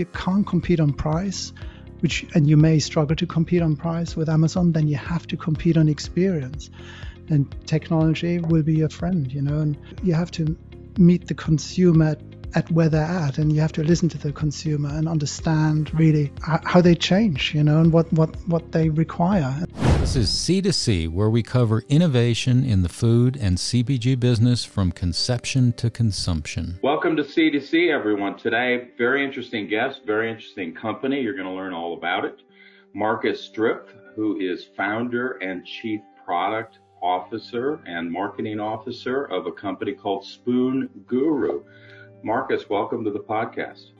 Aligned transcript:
you 0.00 0.06
can't 0.06 0.46
compete 0.46 0.80
on 0.80 0.92
price, 0.92 1.52
which 2.00 2.26
and 2.34 2.48
you 2.48 2.56
may 2.56 2.78
struggle 2.80 3.14
to 3.14 3.26
compete 3.26 3.62
on 3.62 3.76
price 3.76 4.16
with 4.16 4.28
Amazon, 4.28 4.72
then 4.72 4.88
you 4.88 4.96
have 4.96 5.26
to 5.28 5.36
compete 5.36 5.76
on 5.76 5.88
experience. 5.88 6.70
And 7.28 7.54
technology 7.66 8.40
will 8.40 8.64
be 8.64 8.74
your 8.74 8.88
friend, 8.88 9.32
you 9.32 9.42
know, 9.42 9.60
and 9.60 9.78
you 10.02 10.14
have 10.14 10.32
to 10.32 10.56
meet 10.98 11.28
the 11.28 11.34
consumer 11.34 12.16
at 12.54 12.70
where 12.70 12.88
they're 12.88 13.02
at 13.02 13.38
and 13.38 13.52
you 13.52 13.60
have 13.60 13.72
to 13.72 13.82
listen 13.82 14.08
to 14.08 14.18
the 14.18 14.32
consumer 14.32 14.88
and 14.88 15.08
understand 15.08 15.92
really 15.98 16.32
how 16.42 16.80
they 16.80 16.94
change 16.94 17.54
you 17.54 17.62
know 17.62 17.80
and 17.80 17.92
what 17.92 18.12
what 18.12 18.34
what 18.46 18.72
they 18.72 18.88
require. 18.88 19.54
This 20.00 20.16
is 20.16 20.30
c2c 20.30 21.08
where 21.08 21.30
we 21.30 21.42
cover 21.42 21.84
innovation 21.88 22.64
in 22.64 22.82
the 22.82 22.88
food 22.88 23.36
and 23.36 23.58
cpg 23.58 24.18
business 24.18 24.64
from 24.64 24.92
conception 24.92 25.72
to 25.74 25.90
consumption. 25.90 26.78
Welcome 26.82 27.16
to 27.16 27.22
c2c 27.22 27.92
everyone. 27.92 28.36
Today 28.36 28.88
very 28.98 29.24
interesting 29.24 29.68
guest 29.68 30.02
very 30.04 30.30
interesting 30.30 30.74
company. 30.74 31.20
You're 31.20 31.34
going 31.34 31.46
to 31.46 31.54
learn 31.54 31.72
all 31.72 31.94
about 31.94 32.24
it. 32.24 32.40
Marcus 32.94 33.48
Stripf 33.48 33.88
who 34.16 34.38
is 34.40 34.68
founder 34.76 35.32
and 35.42 35.64
chief 35.64 36.00
product 36.24 36.78
officer 37.02 37.80
and 37.86 38.10
marketing 38.10 38.60
officer 38.60 39.24
of 39.24 39.46
a 39.46 39.52
company 39.52 39.92
called 39.92 40.24
spoon 40.24 40.88
guru 41.06 41.62
Marcus, 42.22 42.68
welcome 42.68 43.02
to 43.04 43.10
the 43.10 43.20
podcast. 43.20 43.92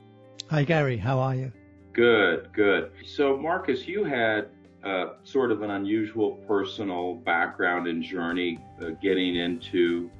Hi, 0.51 0.63
Gary. 0.63 0.97
How 0.97 1.19
are 1.19 1.33
you? 1.33 1.51
Good, 1.93 2.53
good. 2.53 2.91
So, 3.03 3.35
Marcus, 3.35 3.87
you 3.87 4.03
had 4.03 4.49
uh, 4.83 5.13
sort 5.23 5.51
of 5.51 5.63
an 5.63 5.71
unusual 5.71 6.33
personal 6.47 7.15
background 7.15 7.87
and 7.87 8.03
journey 8.03 8.59
uh, 8.79 8.89
getting 9.01 9.35
into 9.35 10.11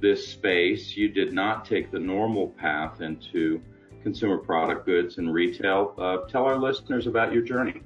this 0.00 0.26
space. 0.26 0.96
You 0.96 1.08
did 1.08 1.32
not 1.32 1.64
take 1.64 1.92
the 1.92 1.98
normal 1.98 2.48
path 2.48 3.00
into 3.00 3.62
consumer 4.02 4.38
product 4.38 4.84
goods 4.84 5.18
and 5.18 5.32
retail. 5.32 5.94
Uh, 5.96 6.28
tell 6.28 6.44
our 6.46 6.58
listeners 6.58 7.06
about 7.06 7.32
your 7.32 7.42
journey. 7.42 7.82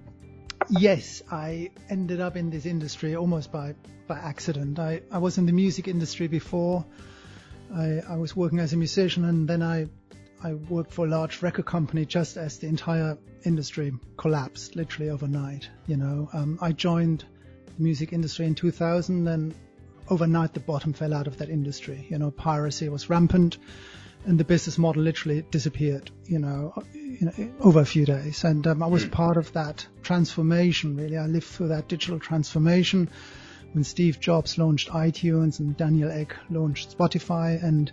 Yes, 0.70 1.22
I 1.30 1.70
ended 1.90 2.20
up 2.20 2.36
in 2.36 2.48
this 2.48 2.64
industry 2.64 3.16
almost 3.16 3.52
by, 3.52 3.74
by 4.06 4.18
accident. 4.18 4.78
I, 4.78 5.02
I 5.10 5.18
was 5.18 5.36
in 5.36 5.44
the 5.44 5.52
music 5.52 5.88
industry 5.88 6.26
before. 6.26 6.86
I, 7.74 8.02
I 8.08 8.16
was 8.16 8.34
working 8.34 8.58
as 8.58 8.72
a 8.72 8.76
musician 8.76 9.24
and 9.24 9.48
then 9.48 9.62
I 9.62 9.86
I 10.42 10.54
worked 10.54 10.92
for 10.92 11.04
a 11.04 11.08
large 11.08 11.42
record 11.42 11.66
company 11.66 12.04
just 12.04 12.36
as 12.36 12.58
the 12.58 12.68
entire 12.68 13.18
industry 13.44 13.92
collapsed 14.16 14.76
literally 14.76 15.10
overnight. 15.10 15.68
You 15.86 15.96
know, 15.96 16.28
um, 16.32 16.58
I 16.62 16.72
joined 16.72 17.24
the 17.76 17.82
music 17.82 18.12
industry 18.12 18.46
in 18.46 18.54
2000 18.54 19.26
and 19.26 19.54
overnight 20.08 20.54
the 20.54 20.60
bottom 20.60 20.92
fell 20.92 21.12
out 21.12 21.26
of 21.26 21.38
that 21.38 21.48
industry. 21.48 22.06
You 22.08 22.18
know, 22.18 22.30
piracy 22.30 22.88
was 22.88 23.10
rampant 23.10 23.58
and 24.26 24.38
the 24.38 24.44
business 24.44 24.78
model 24.78 25.02
literally 25.02 25.44
disappeared, 25.50 26.10
you 26.24 26.38
know, 26.38 26.72
you 26.92 27.26
know 27.26 27.50
over 27.60 27.80
a 27.80 27.86
few 27.86 28.04
days. 28.04 28.44
And 28.44 28.66
um, 28.66 28.82
I 28.82 28.86
was 28.86 29.04
hmm. 29.04 29.10
part 29.10 29.36
of 29.36 29.52
that 29.54 29.86
transformation, 30.02 30.96
really. 30.96 31.16
I 31.16 31.26
lived 31.26 31.46
through 31.46 31.68
that 31.68 31.88
digital 31.88 32.18
transformation 32.20 33.10
when 33.72 33.84
Steve 33.84 34.20
Jobs 34.20 34.58
launched 34.58 34.88
iTunes 34.88 35.60
and 35.60 35.76
Daniel 35.76 36.10
Ek 36.10 36.34
launched 36.50 36.96
Spotify, 36.96 37.62
and 37.62 37.92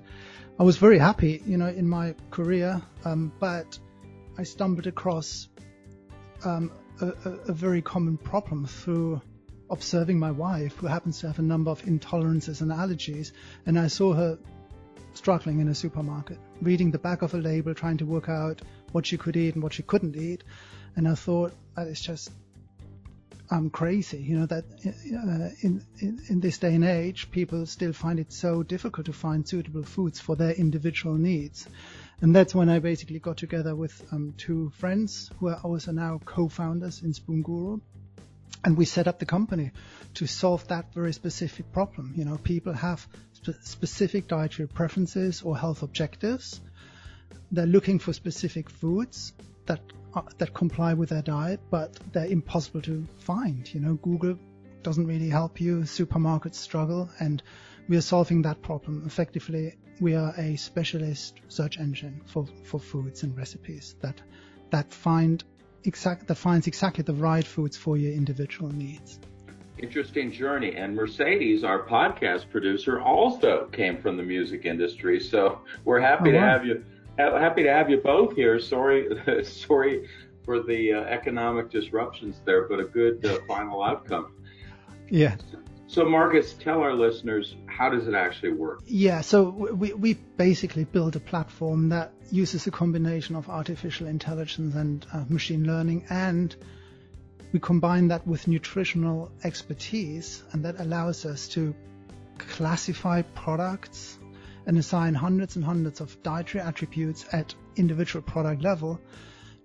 I 0.60 0.64
was 0.64 0.78
very 0.78 1.00
happy, 1.00 1.42
you 1.46 1.58
know, 1.58 1.68
in 1.68 1.88
my 1.88 2.16
career. 2.32 2.82
Um, 3.04 3.32
but 3.40 3.78
I 4.38 4.44
stumbled 4.44 4.88
across 4.88 5.50
um, 6.44 6.72
a, 7.02 7.08
a, 7.48 7.54
very 7.54 7.82
common 7.82 8.18
problem 8.18 8.66
through 8.66 9.22
observing 9.70 10.20
my 10.20 10.32
wife, 10.32 10.76
who 10.78 10.88
happens 10.88 11.20
to 11.20 11.28
have 11.28 11.40
a 11.40 11.42
number 11.42 11.72
of 11.72 11.82
intolerances 11.84 12.62
and 12.62 12.72
allergies, 12.72 13.32
and 13.66 13.78
I 13.80 13.88
saw 13.88 14.14
her 14.14 14.38
struggling 15.14 15.60
in 15.60 15.68
a 15.68 15.76
supermarket, 15.76 16.38
reading 16.62 16.92
the 16.92 17.00
back 17.00 17.22
of 17.22 17.34
a 17.34 17.38
label, 17.38 17.74
trying 17.74 17.98
to 17.98 18.06
work 18.06 18.30
out 18.30 18.62
what 18.92 19.06
she 19.06 19.18
could 19.18 19.36
eat 19.36 19.56
and 19.56 19.64
what 19.64 19.74
she 19.74 19.84
couldn't 19.84 20.16
eat. 20.16 20.44
And 20.96 21.08
I 21.08 21.16
thought 21.16 21.54
that 21.76 21.88
is 21.88 22.00
just 22.00 22.32
um, 23.52 23.70
crazy. 23.70 24.18
You 24.18 24.40
know 24.40 24.46
that 24.48 24.66
uh, 24.66 25.50
in, 25.62 25.82
in, 26.00 26.20
in 26.30 26.40
this 26.40 26.58
day 26.58 26.74
and 26.74 26.84
age, 26.84 27.32
people 27.32 27.66
still 27.66 27.94
find 27.94 28.20
it 28.20 28.32
so 28.34 28.64
difficult 28.64 29.06
to 29.06 29.14
find 29.14 29.48
suitable 29.48 29.84
foods 29.84 30.20
for 30.20 30.36
their 30.36 30.52
individual 30.52 31.16
needs, 31.16 31.68
and 32.22 32.36
that's 32.36 32.56
when 32.56 32.70
I 32.70 32.80
basically 32.80 33.20
got 33.20 33.38
together 33.38 33.76
with 33.76 34.02
um, 34.12 34.34
two 34.38 34.72
friends 34.78 35.30
who 35.40 35.48
are 35.50 35.60
also 35.64 35.92
now 35.92 36.20
co-founders 36.26 37.02
in 37.04 37.14
Spoon 37.14 37.44
Guru, 37.44 37.80
and 38.64 38.78
we 38.78 38.86
set 38.86 39.08
up 39.08 39.20
the 39.20 39.26
company 39.26 39.72
to 40.16 40.26
solve 40.26 40.68
that 40.70 40.94
very 40.94 41.14
specific 41.14 41.72
problem. 41.72 42.14
You 42.16 42.26
know, 42.26 42.38
people 42.38 42.74
have 42.74 43.08
spe- 43.34 43.62
specific 43.62 44.28
dietary 44.28 44.68
preferences 44.68 45.42
or 45.42 45.58
health 45.58 45.84
objectives. 45.84 46.62
They're 47.52 47.68
looking 47.68 48.00
for 48.00 48.12
specific 48.12 48.70
foods 48.70 49.34
that 49.66 49.82
uh, 50.14 50.22
that 50.38 50.54
comply 50.54 50.94
with 50.94 51.10
their 51.10 51.22
diet, 51.22 51.60
but 51.70 52.00
they're 52.14 52.26
impossible 52.26 52.82
to 52.82 53.06
find. 53.20 53.72
You 53.74 53.82
know, 53.82 53.96
Google 53.96 54.40
doesn't 54.84 55.08
really 55.08 55.30
help 55.30 55.60
you. 55.60 55.80
Supermarkets 55.80 56.56
struggle, 56.56 57.10
and 57.20 57.42
we 57.90 57.98
are 57.98 58.02
solving 58.02 58.44
that 58.44 58.62
problem 58.62 59.04
effectively. 59.06 59.76
We 60.00 60.16
are 60.16 60.34
a 60.38 60.56
specialist 60.56 61.40
search 61.48 61.80
engine 61.80 62.22
for, 62.26 62.46
for 62.64 62.80
foods 62.80 63.24
and 63.24 63.38
recipes 63.38 63.96
that 64.02 64.22
that 64.72 64.94
find 64.94 65.44
exact 65.84 66.28
that 66.28 66.36
finds 66.36 66.68
exactly 66.68 67.04
the 67.04 67.14
right 67.14 67.46
foods 67.46 67.78
for 67.78 67.98
your 67.98 68.14
individual 68.14 68.72
needs. 68.72 69.20
Interesting 69.78 70.32
journey. 70.32 70.76
And 70.76 70.96
Mercedes, 70.96 71.64
our 71.66 71.86
podcast 71.86 72.50
producer, 72.50 73.02
also 73.02 73.68
came 73.74 74.02
from 74.02 74.16
the 74.16 74.24
music 74.24 74.66
industry. 74.66 75.20
So 75.20 75.60
we're 75.84 76.00
happy 76.00 76.30
oh, 76.30 76.34
to 76.34 76.40
have 76.40 76.66
you 76.66 76.86
happy 77.18 77.64
to 77.64 77.72
have 77.72 77.90
you 77.90 77.98
both 77.98 78.36
here. 78.36 78.60
Sorry, 78.60 79.08
sorry 79.44 80.08
for 80.44 80.62
the 80.62 80.94
uh, 80.94 81.00
economic 81.02 81.72
disruptions 81.72 82.42
there, 82.46 82.68
but 82.68 82.80
a 82.80 82.84
good 82.84 83.26
uh, 83.26 83.40
final 83.48 83.84
outcome. 83.84 84.32
Yeah. 85.10 85.36
So, 85.88 86.04
Marcus, 86.06 86.54
tell 86.54 86.82
our 86.82 86.94
listeners 86.94 87.56
how 87.68 87.90
does 87.90 88.08
it 88.08 88.14
actually 88.14 88.54
work? 88.54 88.82
Yeah, 88.86 89.22
so 89.22 89.50
we, 89.50 89.94
we 89.94 90.14
basically 90.14 90.84
build 90.84 91.16
a 91.16 91.20
platform 91.20 91.90
that 91.90 92.12
uses 92.32 92.66
a 92.68 92.72
combination 92.72 93.36
of 93.36 93.50
artificial 93.50 94.08
intelligence 94.08 94.76
and 94.76 95.06
uh, 95.14 95.26
machine 95.30 95.66
learning, 95.66 96.06
and 96.10 96.56
we 97.54 97.60
combine 97.60 98.08
that 98.08 98.26
with 98.26 98.48
nutritional 98.48 99.32
expertise, 99.44 100.44
and 100.52 100.66
that 100.66 100.80
allows 100.80 101.26
us 101.26 101.48
to 101.50 101.76
classify 102.38 103.22
products 103.22 104.18
and 104.66 104.78
assign 104.78 105.14
hundreds 105.14 105.56
and 105.56 105.66
hundreds 105.66 106.02
of 106.02 106.22
dietary 106.24 106.64
attributes 106.64 107.26
at 107.32 107.54
individual 107.76 108.22
product 108.22 108.62
level 108.62 109.00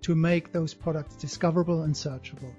to 0.01 0.15
make 0.15 0.51
those 0.51 0.73
products 0.73 1.15
discoverable 1.15 1.83
and 1.83 1.93
searchable. 1.93 2.53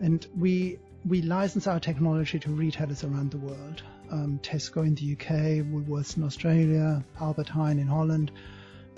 And 0.00 0.26
we 0.36 0.78
we 1.06 1.22
license 1.22 1.66
our 1.68 1.78
technology 1.78 2.38
to 2.40 2.50
retailers 2.50 3.04
around 3.04 3.30
the 3.30 3.38
world. 3.38 3.82
Um, 4.10 4.40
Tesco 4.42 4.84
in 4.84 4.94
the 4.96 5.12
UK, 5.12 5.64
Woolworths 5.64 6.16
in 6.16 6.24
Australia, 6.24 7.04
Albert 7.20 7.46
Heijn 7.48 7.78
in 7.78 7.86
Holland. 7.86 8.32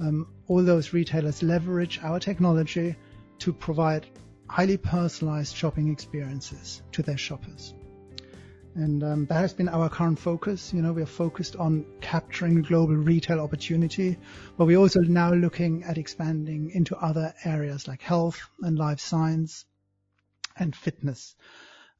Um, 0.00 0.26
all 0.46 0.64
those 0.64 0.92
retailers 0.92 1.42
leverage 1.42 2.00
our 2.02 2.18
technology 2.18 2.96
to 3.40 3.52
provide 3.52 4.06
highly 4.48 4.78
personalized 4.78 5.54
shopping 5.54 5.92
experiences 5.92 6.82
to 6.92 7.02
their 7.02 7.18
shoppers. 7.18 7.74
And 8.74 9.02
um, 9.02 9.26
that 9.26 9.40
has 9.40 9.54
been 9.54 9.68
our 9.68 9.88
current 9.88 10.18
focus. 10.18 10.72
You 10.72 10.82
know, 10.82 10.92
we 10.92 11.02
are 11.02 11.06
focused 11.06 11.56
on 11.56 11.84
capturing 12.00 12.62
global 12.62 12.94
retail 12.94 13.40
opportunity, 13.40 14.16
but 14.56 14.66
we're 14.66 14.78
also 14.78 15.00
now 15.00 15.32
looking 15.32 15.84
at 15.84 15.98
expanding 15.98 16.70
into 16.72 16.96
other 16.96 17.34
areas 17.44 17.88
like 17.88 18.02
health 18.02 18.40
and 18.60 18.78
life 18.78 19.00
science 19.00 19.64
and 20.56 20.74
fitness. 20.74 21.34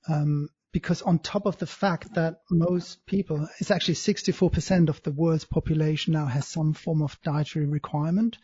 Um, 0.09 0.51
because 0.71 1.01
on 1.03 1.19
top 1.19 1.47
of 1.47 1.57
the 1.59 1.67
fact 1.67 2.15
that 2.15 2.43
most 2.51 3.05
people, 3.07 3.49
it's 3.59 3.71
actually 3.71 3.95
64% 3.95 4.89
of 4.89 5.03
the 5.03 5.11
world's 5.11 5.45
population 5.45 6.12
now 6.12 6.27
has 6.27 6.47
some 6.47 6.75
form 6.75 7.03
of 7.03 7.21
dietary 7.23 7.67
requirement. 7.67 8.37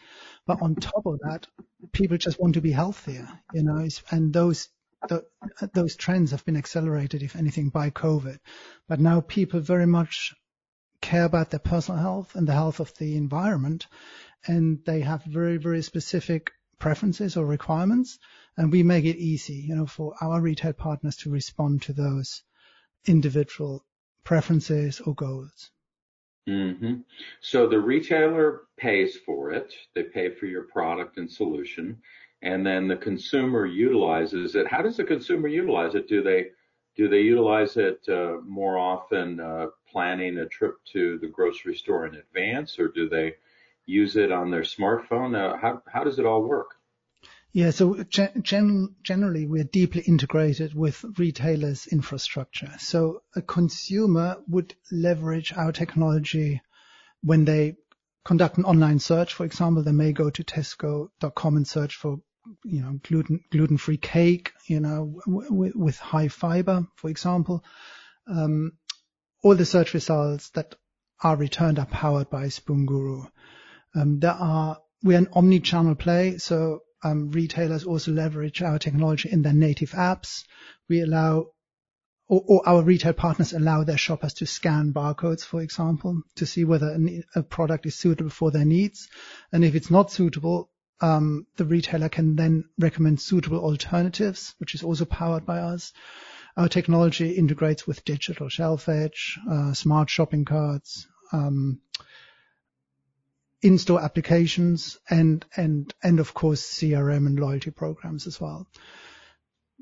But 0.47 0.63
on 0.63 0.75
top 0.75 1.07
of 1.07 1.21
that, 1.21 1.47
people 1.93 2.17
just 2.17 2.41
want 2.41 2.55
to 2.55 2.63
be 2.63 2.73
healthier, 2.73 3.29
you 3.53 3.63
know, 3.63 3.87
and 4.11 4.33
those 4.33 4.69
the, 5.09 5.25
those 5.73 5.97
trends 5.97 6.31
have 6.31 6.45
been 6.45 6.57
accelerated, 6.57 7.23
if 7.23 7.37
anything, 7.37 7.69
by 7.69 7.91
COVID. 7.91 8.39
But 8.89 9.01
now 9.01 9.21
people 9.21 9.61
very 9.61 9.87
much 9.87 10.35
care 11.01 11.25
about 11.25 11.51
their 11.51 11.61
personal 11.61 12.01
health 12.01 12.35
and 12.35 12.47
the 12.47 12.53
health 12.53 12.81
of 12.81 12.97
the 12.99 13.17
environment, 13.17 13.87
and 14.47 14.79
they 14.85 15.01
have 15.01 15.23
very, 15.25 15.59
very 15.59 15.83
specific 15.83 16.53
preferences 16.79 17.37
or 17.37 17.47
requirements, 17.47 18.19
and 18.57 18.73
we 18.73 18.83
make 18.83 19.05
it 19.05 19.17
easy, 19.17 19.55
you 19.55 19.75
know, 19.75 19.87
for 19.87 20.15
our 20.21 20.41
retail 20.41 20.73
partners 20.73 21.17
to 21.17 21.31
respond 21.31 21.83
to 21.83 21.93
those 21.93 22.43
individual 23.07 23.85
preferences 24.25 25.01
or 25.01 25.15
goals. 25.15 25.71
Mm-hmm. 26.49 26.97
So 27.41 27.67
the 27.67 27.81
retailer 27.81 28.63
pays 28.77 29.17
for 29.17 29.53
it. 29.53 29.73
They 29.95 30.03
pay 30.03 30.31
for 30.35 30.47
your 30.47 30.65
product 30.65 31.17
and 31.17 31.31
solution 31.31 32.03
and 32.45 32.65
then 32.65 32.87
the 32.87 32.97
consumer 32.97 33.65
utilizes 33.65 34.55
it. 34.55 34.69
How 34.69 34.83
does 34.83 34.99
the 34.99 35.05
consumer 35.05 35.49
utilize 35.49 35.95
it? 35.95 36.07
Do 36.09 36.23
they 36.23 36.49
do 36.95 37.09
they 37.09 37.23
utilize 37.23 37.77
it 37.77 38.07
uh, 38.09 38.37
more 38.47 38.79
often 38.79 39.41
uh, 39.41 39.67
planning 39.91 40.39
a 40.39 40.47
trip 40.47 40.77
to 40.93 41.19
the 41.19 41.27
grocery 41.27 41.75
store 41.75 42.07
in 42.07 42.15
advance, 42.15 42.79
or 42.79 42.89
do 42.89 43.09
they 43.09 43.35
use 43.87 44.15
it 44.15 44.31
on 44.31 44.51
their 44.51 44.63
smartphone? 44.63 45.35
Uh, 45.35 45.57
how 45.57 45.83
how 45.87 46.05
does 46.05 46.19
it 46.19 46.27
all 46.27 46.43
work? 46.43 46.77
Yeah, 47.53 47.71
so 47.71 48.03
gen- 48.03 48.95
generally 49.03 49.47
we're 49.47 49.65
deeply 49.65 50.03
integrated 50.03 50.75
with 50.75 51.05
retailers' 51.19 51.87
infrastructure. 51.87 52.73
So 52.79 53.23
a 53.35 53.43
consumer 53.43 54.37
would 54.49 54.75
leverage 54.91 55.53
our 55.57 55.73
technology 55.73 56.61
when 57.23 57.45
they 57.45 57.77
conduct 58.25 58.59
an 58.59 58.65
online 58.65 58.99
search, 58.99 59.35
for 59.35 59.45
example, 59.45 59.83
they 59.83 59.93
may 59.93 60.13
go 60.13 60.31
to 60.31 60.43
Tesco.com 60.43 61.57
and 61.57 61.69
search 61.69 61.97
for, 61.97 62.21
you 62.65 62.83
know, 62.83 62.99
gluten 63.03 63.41
gluten-free 63.51 63.99
cake, 63.99 64.53
you 64.67 64.81
know, 64.81 65.21
w- 65.27 65.73
with 65.75 65.99
high 65.99 66.29
fiber, 66.29 66.87
for 66.97 67.11
example. 67.11 67.65
Um, 68.27 68.73
all 69.43 69.55
the 69.55 69.67
search 69.67 69.95
results 69.95 70.51
that 70.51 70.75
are 71.23 71.37
returned 71.37 71.79
are 71.79 71.87
powered 71.87 72.31
by 72.31 72.49
Spoon 72.49 72.87
Guru. 72.87 73.25
Um, 73.95 74.21
there 74.21 74.33
are 74.33 74.79
we're 75.03 75.19
an 75.19 75.29
omni-channel 75.33 75.97
play, 75.97 76.39
so 76.39 76.81
um, 77.03 77.31
retailers 77.31 77.85
also 77.85 78.13
leverage 78.13 78.63
our 78.63 78.79
technology 78.79 79.29
in 79.31 79.43
their 79.43 79.53
native 79.53 79.91
apps. 79.91 80.45
We 80.89 81.03
allow, 81.03 81.49
or, 82.27 82.43
or, 82.47 82.69
our 82.69 82.83
retail 82.83 83.13
partners 83.13 83.53
allow 83.53 83.85
their 83.85 83.99
shoppers 83.99 84.33
to 84.35 84.47
scan 84.47 84.93
barcodes, 84.95 85.45
for 85.45 85.61
example, 85.61 86.23
to 86.37 86.47
see 86.47 86.65
whether 86.65 86.89
a, 86.89 87.41
a 87.41 87.43
product 87.43 87.85
is 87.85 87.97
suitable 87.97 88.31
for 88.31 88.51
their 88.51 88.65
needs. 88.65 89.09
And 89.53 89.63
if 89.63 89.75
it's 89.75 89.91
not 89.91 90.11
suitable, 90.11 90.71
um, 91.01 91.47
the 91.57 91.65
retailer 91.65 92.09
can 92.09 92.37
then 92.37 92.65
recommend 92.79 93.21
suitable 93.21 93.59
alternatives, 93.59 94.55
which 94.59 94.75
is 94.75 94.83
also 94.83 95.05
powered 95.05 95.45
by 95.45 95.59
us. 95.59 95.93
Our 96.57 96.69
technology 96.69 97.33
integrates 97.33 97.87
with 97.87 98.05
digital 98.05 98.49
shelf 98.49 98.89
edge, 98.89 99.39
uh, 99.51 99.75
smart 99.75 100.09
shopping 100.09 100.45
carts, 100.45 101.07
um, 101.33 101.81
in-store 103.65 104.03
applications 104.03 104.99
and 105.09 105.45
and 105.57 105.93
and 106.03 106.21
of 106.21 106.35
course 106.35 106.63
CRM 106.63 107.27
and 107.27 107.41
loyalty 107.41 107.71
programs 107.71 108.27
as 108.27 108.39
well. 108.41 108.69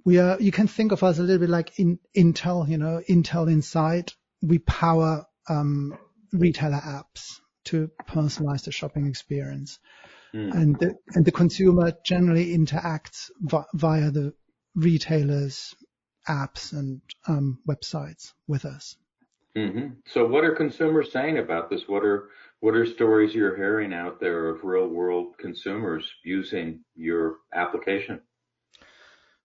We 0.05 0.19
are 0.19 0.41
you 0.41 0.53
can 0.53 0.69
think 0.69 0.93
of 0.93 1.03
us 1.03 1.19
a 1.19 1.23
little 1.23 1.41
bit 1.41 1.51
like 1.51 1.79
in 1.79 1.99
Intel, 2.17 2.69
you 2.69 2.79
know, 2.79 3.03
Intel 3.09 3.51
Inside. 3.51 4.13
We 4.41 4.59
power 4.59 5.27
um, 5.49 5.99
retailer 6.33 6.81
apps 6.81 7.41
to 7.65 7.91
personalize 8.09 8.65
the 8.65 8.73
shopping 8.73 9.07
experience, 9.07 9.79
mm. 10.35 10.53
and 10.53 10.79
the 10.79 10.95
and 11.15 11.25
the 11.25 11.33
consumer 11.33 11.93
generally 12.05 12.57
interacts 12.57 13.31
vi- 13.41 13.65
via 13.75 14.11
the 14.11 14.35
retailers' 14.75 15.75
apps 16.29 16.73
and 16.73 17.01
um, 17.29 17.59
websites 17.69 18.33
with 18.47 18.65
us. 18.65 18.97
Mm-hmm. 19.57 19.95
So, 20.07 20.27
what 20.27 20.45
are 20.45 20.55
consumers 20.55 21.13
saying 21.13 21.39
about 21.39 21.69
this? 21.69 21.83
What 21.87 22.05
are 22.05 22.29
what 22.61 22.75
are 22.75 22.87
stories 22.87 23.35
you're 23.35 23.57
hearing 23.57 23.93
out 23.93 24.21
there 24.21 24.49
of 24.49 24.63
real 24.63 24.87
world 24.87 25.37
consumers 25.37 26.09
using 26.25 26.85
your 26.95 27.39
application? 27.53 28.21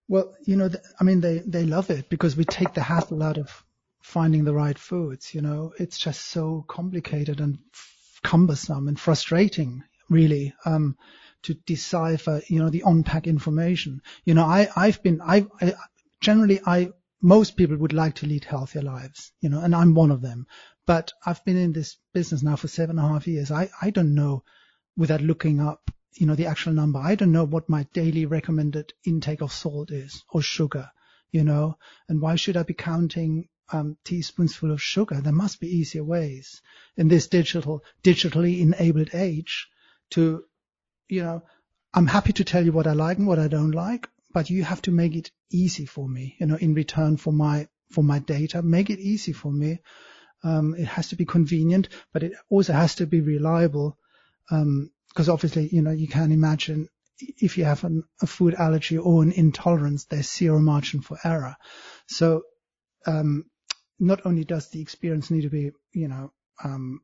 Well, 0.07 0.35
you 0.45 0.55
know, 0.55 0.69
I 0.99 1.03
mean, 1.03 1.19
they, 1.19 1.39
they 1.39 1.65
love 1.65 1.89
it 1.89 2.09
because 2.09 2.37
we 2.37 2.45
take 2.45 2.73
the 2.73 2.81
hassle 2.81 3.21
out 3.23 3.37
of 3.37 3.65
finding 4.01 4.45
the 4.45 4.53
right 4.53 4.77
foods. 4.77 5.33
You 5.33 5.41
know, 5.41 5.73
it's 5.77 5.97
just 5.97 6.27
so 6.27 6.63
complicated 6.67 7.41
and 7.41 7.57
f- 7.73 8.19
cumbersome 8.23 8.87
and 8.87 8.99
frustrating, 8.99 9.83
really, 10.09 10.53
um, 10.65 10.97
to 11.43 11.53
decipher, 11.53 12.41
you 12.47 12.59
know, 12.59 12.69
the 12.69 12.83
on-pack 12.83 13.27
information. 13.27 14.01
You 14.25 14.33
know, 14.33 14.43
I, 14.43 14.67
I've 14.75 15.01
been, 15.03 15.21
I, 15.21 15.45
I 15.61 15.73
generally, 16.21 16.59
I, 16.65 16.89
most 17.21 17.57
people 17.57 17.77
would 17.77 17.93
like 17.93 18.15
to 18.15 18.27
lead 18.27 18.43
healthier 18.43 18.81
lives, 18.81 19.31
you 19.39 19.49
know, 19.49 19.61
and 19.61 19.75
I'm 19.75 19.93
one 19.93 20.11
of 20.11 20.21
them. 20.21 20.47
But 20.85 21.13
I've 21.25 21.43
been 21.45 21.57
in 21.57 21.73
this 21.73 21.97
business 22.13 22.43
now 22.43 22.55
for 22.55 22.67
seven 22.67 22.97
and 22.97 23.05
a 23.05 23.09
half 23.09 23.27
years. 23.27 23.51
I, 23.51 23.69
I 23.81 23.89
don't 23.89 24.15
know 24.15 24.43
without 24.95 25.21
looking 25.21 25.59
up, 25.59 25.91
you 26.13 26.25
know, 26.25 26.35
the 26.35 26.47
actual 26.47 26.73
number. 26.73 26.99
I 26.99 27.15
don't 27.15 27.31
know 27.31 27.43
what 27.43 27.69
my 27.69 27.83
daily 27.93 28.25
recommended 28.25 28.93
intake 29.05 29.41
of 29.41 29.51
salt 29.51 29.91
is 29.91 30.23
or 30.29 30.41
sugar, 30.41 30.89
you 31.31 31.43
know, 31.43 31.77
and 32.07 32.21
why 32.21 32.35
should 32.35 32.57
I 32.57 32.63
be 32.63 32.73
counting 32.73 33.49
um, 33.71 33.97
teaspoonsful 34.05 34.71
of 34.71 34.81
sugar? 34.81 35.21
There 35.21 35.33
must 35.33 35.59
be 35.59 35.67
easier 35.67 36.03
ways 36.03 36.61
in 36.95 37.09
this 37.09 37.27
digital, 37.27 37.83
digitally 38.03 38.61
enabled 38.61 39.09
age 39.13 39.67
to, 40.11 40.43
you 41.07 41.23
know, 41.23 41.43
I'm 41.93 42.07
happy 42.07 42.33
to 42.33 42.43
tell 42.43 42.63
you 42.63 42.71
what 42.71 42.87
I 42.87 42.93
like 42.93 43.17
and 43.17 43.27
what 43.27 43.39
I 43.39 43.47
don't 43.47 43.71
like, 43.71 44.07
but 44.33 44.49
you 44.49 44.63
have 44.63 44.81
to 44.83 44.91
make 44.91 45.15
it 45.15 45.31
easy 45.51 45.85
for 45.85 46.07
me, 46.07 46.35
you 46.39 46.45
know, 46.45 46.55
in 46.55 46.73
return 46.73 47.17
for 47.17 47.31
my, 47.31 47.67
for 47.91 48.03
my 48.03 48.19
data, 48.19 48.61
make 48.61 48.89
it 48.89 48.99
easy 48.99 49.33
for 49.33 49.51
me 49.51 49.79
um, 50.43 50.75
it 50.75 50.85
has 50.85 51.09
to 51.09 51.15
be 51.15 51.25
convenient, 51.25 51.89
but 52.13 52.23
it 52.23 52.33
also 52.49 52.73
has 52.73 52.95
to 52.95 53.07
be 53.07 53.21
reliable. 53.21 53.97
Because 54.49 55.29
um, 55.29 55.33
obviously, 55.33 55.67
you 55.67 55.81
know, 55.81 55.91
you 55.91 56.07
can 56.07 56.31
imagine 56.31 56.87
if 57.19 57.57
you 57.57 57.65
have 57.65 57.83
an, 57.83 58.03
a 58.21 58.27
food 58.27 58.53
allergy 58.53 58.97
or 58.97 59.23
an 59.23 59.31
intolerance, 59.31 60.05
there's 60.05 60.31
zero 60.31 60.59
margin 60.59 61.01
for 61.01 61.17
error. 61.23 61.55
So, 62.07 62.43
um, 63.05 63.45
not 63.99 64.25
only 64.25 64.43
does 64.43 64.69
the 64.69 64.81
experience 64.81 65.31
need 65.31 65.41
to 65.41 65.49
be, 65.49 65.71
you 65.91 66.07
know, 66.07 66.31
um, 66.63 67.01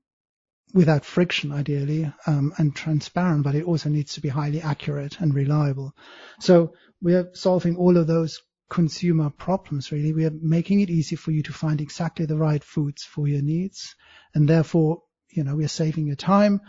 without 0.74 1.06
friction, 1.06 1.52
ideally, 1.52 2.12
um, 2.26 2.54
and 2.58 2.76
transparent, 2.76 3.44
but 3.44 3.56
it 3.56 3.66
also 3.66 3.90
needs 3.90 4.14
to 4.16 4.22
be 4.22 4.30
highly 4.30 4.62
accurate 4.62 5.20
and 5.20 5.34
reliable. 5.34 5.94
So 6.40 6.74
we 7.02 7.14
are 7.14 7.30
solving 7.34 7.78
all 7.78 7.98
of 7.98 8.08
those 8.08 8.42
consumer 8.70 9.30
problems 9.30 9.92
really. 9.92 10.14
We 10.14 10.26
are 10.26 10.32
making 10.32 10.80
it 10.80 10.90
easy 10.90 11.16
for 11.16 11.32
you 11.32 11.44
to 11.44 11.54
find 11.54 11.80
exactly 11.80 12.26
the 12.26 12.38
right 12.38 12.64
foods 12.64 13.04
for 13.04 13.28
your 13.28 13.44
needs. 13.44 13.96
And 14.34 14.50
therefore, 14.50 15.04
you 15.30 15.44
know, 15.44 15.56
we 15.56 15.64
are 15.64 15.70
saving 15.70 16.08
your 16.08 16.16
time. 16.16 16.62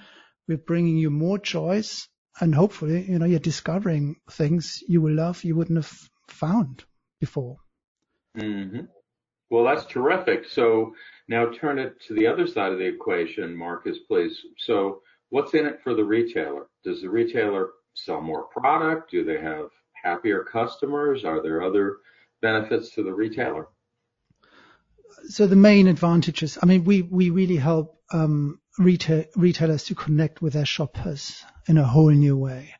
We're 0.46 0.58
bringing 0.58 0.98
you 0.98 1.10
more 1.10 1.38
choice 1.38 2.06
and 2.38 2.54
hopefully, 2.54 3.10
you 3.10 3.18
know, 3.18 3.26
you're 3.26 3.38
discovering 3.38 4.16
things 4.30 4.82
you 4.86 5.00
will 5.00 5.14
love 5.14 5.44
you 5.44 5.56
wouldn't 5.56 5.78
have 5.78 5.98
found 6.28 6.84
before. 7.20 7.56
Mm-hmm. 8.36 8.80
Well, 9.54 9.62
that's 9.62 9.86
terrific. 9.86 10.46
So 10.48 10.96
now 11.28 11.46
turn 11.46 11.78
it 11.78 12.00
to 12.08 12.14
the 12.14 12.26
other 12.26 12.44
side 12.44 12.72
of 12.72 12.78
the 12.80 12.86
equation, 12.86 13.56
Marcus, 13.56 13.98
please. 14.08 14.36
So 14.58 15.02
what's 15.30 15.54
in 15.54 15.64
it 15.64 15.80
for 15.80 15.94
the 15.94 16.02
retailer? 16.02 16.66
Does 16.82 17.02
the 17.02 17.08
retailer 17.08 17.68
sell 17.94 18.20
more 18.20 18.48
product? 18.48 19.12
Do 19.12 19.22
they 19.24 19.40
have 19.40 19.66
happier 19.92 20.42
customers? 20.42 21.24
Are 21.24 21.40
there 21.40 21.62
other 21.62 21.98
benefits 22.42 22.90
to 22.96 23.04
the 23.04 23.12
retailer? 23.12 23.68
So 25.28 25.46
the 25.46 25.54
main 25.54 25.86
advantages, 25.86 26.58
I 26.60 26.66
mean, 26.66 26.82
we, 26.82 27.02
we 27.02 27.30
really 27.30 27.58
help 27.58 28.00
um, 28.12 28.60
retail, 28.76 29.26
retailers 29.36 29.84
to 29.84 29.94
connect 29.94 30.42
with 30.42 30.54
their 30.54 30.66
shoppers 30.66 31.44
in 31.68 31.78
a 31.78 31.86
whole 31.86 32.10
new 32.10 32.36
way. 32.36 32.74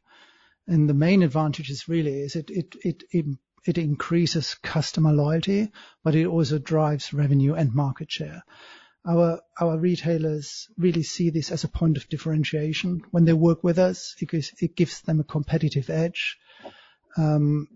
And 0.67 0.89
the 0.89 0.95
main 0.95 1.23
advantage 1.23 1.71
is 1.71 1.87
really 1.87 2.19
is 2.23 2.35
it, 2.35 2.51
it, 2.51 2.75
it, 2.83 3.05
it, 3.13 3.27
it 3.67 3.79
increases 3.79 4.55
customer 4.55 5.13
loyalty, 5.13 5.73
but 6.03 6.15
it 6.15 6.27
also 6.27 6.59
drives 6.59 7.15
revenue 7.15 7.55
and 7.55 7.75
market 7.75 8.11
share. 8.11 8.43
Our, 9.07 9.41
our 9.61 9.79
retailers 9.79 10.69
really 10.79 11.03
see 11.03 11.31
this 11.31 11.51
as 11.51 11.65
a 11.65 11.69
point 11.69 11.97
of 11.99 12.09
differentiation. 12.09 13.03
When 13.11 13.27
they 13.27 13.35
work 13.35 13.63
with 13.63 13.79
us, 13.79 14.15
gives, 14.19 14.53
it 14.61 14.77
gives 14.77 15.03
them 15.03 15.21
a 15.21 15.25
competitive 15.25 15.91
edge 15.91 16.39
um, 17.17 17.69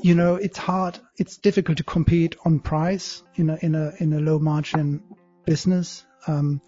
you 0.00 0.14
know, 0.14 0.36
it's 0.36 0.58
hard, 0.58 0.98
it's 1.16 1.36
difficult 1.38 1.78
to 1.78 1.84
compete 1.84 2.36
on 2.44 2.60
price 2.60 3.22
in 3.34 3.50
a, 3.50 3.58
in 3.60 3.74
a, 3.74 3.92
in 3.98 4.12
a 4.12 4.20
low 4.20 4.38
margin 4.38 5.02
business. 5.44 6.04
Um, 6.26 6.60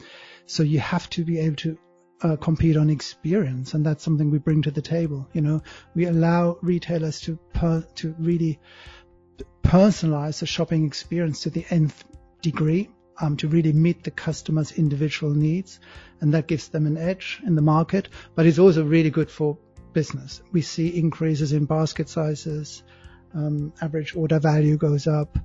so 0.47 0.63
you 0.63 0.81
have 0.81 1.09
to 1.11 1.25
be 1.25 1.39
able 1.39 1.57
to 1.57 1.79
uh, 2.23 2.37
compete 2.37 2.77
on 2.77 2.91
experience, 2.91 3.75
and 3.75 3.85
that's 3.85 4.05
something 4.05 4.31
we 4.31 4.39
bring 4.39 4.63
to 4.63 4.71
the 4.71 4.83
table. 4.83 5.29
You 5.33 5.41
know, 5.41 5.63
we 5.95 6.07
allow 6.07 6.59
retailers 6.63 7.21
to 7.23 7.39
per, 7.55 7.83
to 7.97 8.15
really 8.19 8.59
personalize 9.63 10.41
the 10.41 10.47
shopping 10.47 10.87
experience 10.87 11.43
to 11.43 11.51
the 11.51 11.65
nth 11.71 12.05
degree, 12.43 12.91
um, 13.21 13.37
to 13.37 13.49
really 13.49 13.73
meet 13.73 14.05
the 14.05 14.11
customer's 14.11 14.73
individual 14.73 15.33
needs, 15.33 15.81
and 16.21 16.35
that 16.35 16.47
gives 16.47 16.69
them 16.69 16.87
an 16.87 16.97
edge 16.97 17.41
in 17.47 17.55
the 17.55 17.63
market. 17.63 18.09
But 18.35 18.47
it's 18.47 18.59
also 18.59 18.85
really 18.85 19.11
good 19.11 19.31
for 19.31 19.59
business. 19.93 20.43
We 20.53 20.63
see 20.63 20.89
increases 20.89 21.53
in 21.53 21.65
basket 21.65 22.09
sizes, 22.09 22.83
um, 23.35 23.73
average 23.81 24.17
order 24.17 24.39
value 24.39 24.77
goes 24.77 25.07
up, 25.07 25.39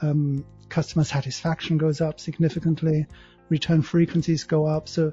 um, 0.00 0.44
customer 0.68 1.04
satisfaction 1.04 1.78
goes 1.78 2.00
up 2.00 2.20
significantly, 2.20 3.06
return 3.48 3.82
frequencies 3.82 4.44
go 4.44 4.66
up. 4.66 4.88
So 4.88 5.12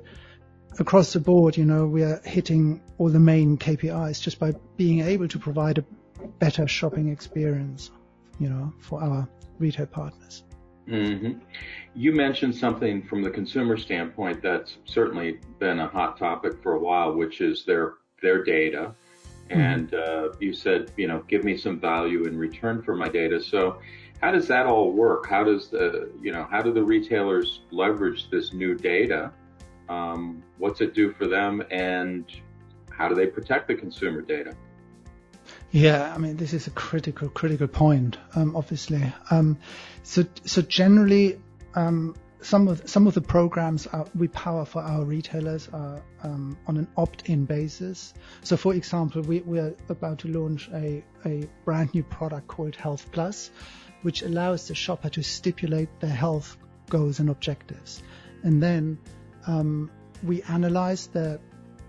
across 0.80 1.14
the 1.14 1.20
board, 1.20 1.58
you 1.58 1.66
know, 1.66 1.86
we 1.86 2.04
are 2.04 2.22
hitting 2.24 2.82
all 2.98 3.10
the 3.10 3.20
main 3.20 3.58
KPIs 3.58 4.22
just 4.22 4.40
by 4.40 4.54
being 4.78 5.02
able 5.02 5.28
to 5.28 5.40
provide 5.40 5.78
a 5.78 5.86
better 6.40 6.68
shopping 6.68 7.10
experience, 7.10 7.92
you 8.40 8.50
know, 8.50 8.74
for 8.80 9.02
our 9.02 9.28
retail 9.60 9.86
partners. 9.86 10.44
Mm-hmm. 10.88 11.40
You 11.96 12.12
mentioned 12.12 12.56
something 12.56 13.04
from 13.04 13.22
the 13.22 13.30
consumer 13.30 13.78
standpoint 13.78 14.42
that's 14.42 14.78
certainly 14.86 15.40
been 15.60 15.80
a 15.80 15.88
hot 15.88 16.18
topic 16.18 16.62
for 16.62 16.74
a 16.74 16.80
while, 16.80 17.14
which 17.14 17.42
is 17.42 17.66
their 17.66 17.96
their 18.22 18.44
data. 18.44 18.94
Mm-hmm. 19.50 19.60
And 19.60 19.94
uh, 19.94 20.30
you 20.40 20.54
said, 20.54 20.92
you 20.98 21.08
know, 21.08 21.24
give 21.28 21.44
me 21.44 21.58
some 21.58 21.80
value 21.80 22.24
in 22.26 22.38
return 22.38 22.82
for 22.82 22.96
my 22.96 23.10
data. 23.10 23.42
So, 23.42 23.80
how 24.22 24.32
does 24.32 24.48
that 24.48 24.66
all 24.66 24.92
work? 24.92 25.28
How 25.28 25.44
does 25.44 25.70
the, 25.70 26.10
you 26.22 26.32
know, 26.32 26.48
how 26.50 26.62
do 26.62 26.74
the 26.74 26.84
retailers 26.84 27.62
leverage 27.72 28.30
this 28.30 28.54
new 28.54 28.74
data? 28.74 29.32
Um, 29.90 30.44
what's 30.64 30.80
it 30.80 30.94
do 30.94 31.12
for 31.12 31.28
them, 31.28 31.62
and 31.72 32.24
how 32.90 33.10
do 33.10 33.16
they 33.16 33.28
protect 33.28 33.68
the 33.68 33.76
consumer 33.76 34.22
data? 34.22 34.56
Yeah, 35.72 36.14
I 36.16 36.18
mean, 36.18 36.38
this 36.38 36.54
is 36.54 36.68
a 36.68 36.70
critical, 36.70 37.28
critical 37.28 37.68
point, 37.68 38.18
um, 38.34 38.56
obviously. 38.56 39.04
Um, 39.30 39.58
so, 40.04 40.24
so 40.46 40.62
generally, 40.62 41.42
um, 41.76 42.16
some 42.40 42.70
of 42.70 42.88
some 42.88 43.08
of 43.08 43.14
the 43.14 43.22
programs 43.22 43.88
are, 43.88 44.06
we 44.16 44.30
power 44.30 44.64
for 44.64 44.82
our 44.82 45.04
retailers 45.04 45.68
are 45.74 46.02
um, 46.24 46.58
on 46.66 46.78
an 46.78 46.88
opt-in 46.96 47.44
basis. 47.44 48.14
So, 48.44 48.56
for 48.56 48.74
example, 48.74 49.22
we, 49.22 49.42
we 49.42 49.60
are 49.60 49.76
about 49.90 50.20
to 50.20 50.30
launch 50.30 50.70
a, 50.74 51.04
a 51.26 51.46
brand 51.66 51.94
new 51.94 52.04
product 52.04 52.48
called 52.48 52.78
Health 52.78 53.12
Plus, 53.12 53.52
which 54.04 54.22
allows 54.22 54.70
the 54.70 54.76
shopper 54.76 55.10
to 55.10 55.24
stipulate 55.24 55.90
their 56.00 56.18
health 56.26 56.56
goals 56.90 57.20
and 57.20 57.30
objectives, 57.30 58.02
and 58.44 58.64
then 58.64 58.98
um, 59.46 59.92
we 60.24 60.42
analyze 60.44 61.08
their 61.08 61.40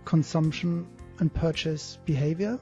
consumption 0.05 0.87
and 1.19 1.33
purchase 1.33 1.99
behavior, 2.05 2.59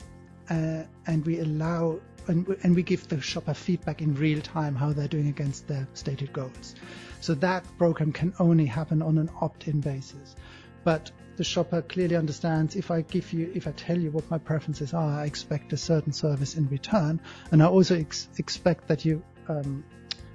uh, 0.51 0.83
and 1.07 1.25
we 1.25 1.41
allow 1.41 2.01
and, 2.29 2.47
and 2.63 2.77
we 2.77 2.83
give 2.83 3.09
the 3.09 3.21
shopper 3.21 3.55
feedback 3.55 4.01
in 4.01 4.15
real 4.15 4.41
time 4.41 4.77
how 4.77 4.93
they're 4.93 5.09
doing 5.09 5.29
against 5.29 5.67
their 5.67 5.89
stated 5.95 6.33
goals. 6.33 6.77
So 7.21 7.35
that 7.35 7.65
program 7.79 8.13
can 8.13 8.33
only 8.39 8.67
happen 8.67 9.03
on 9.03 9.19
an 9.19 9.29
opt-in 9.41 9.81
basis. 9.81 10.37
But 10.85 11.11
the 11.37 11.45
shopper 11.45 11.83
clearly 11.83 12.15
understands 12.15 12.77
if 12.77 12.91
I 12.91 13.01
give 13.01 13.33
you, 13.33 13.51
if 13.55 13.67
I 13.67 13.73
tell 13.73 13.99
you 13.99 14.11
what 14.11 14.31
my 14.31 14.39
preferences 14.39 14.95
are, 14.95 15.21
I 15.21 15.25
expect 15.25 15.73
a 15.73 15.77
certain 15.77 16.13
service 16.13 16.57
in 16.57 16.69
return, 16.69 17.21
and 17.51 17.63
I 17.63 17.67
also 17.67 17.97
ex- 17.97 18.29
expect 18.39 18.89
that 18.89 19.05
you 19.05 19.23
um, 19.49 19.85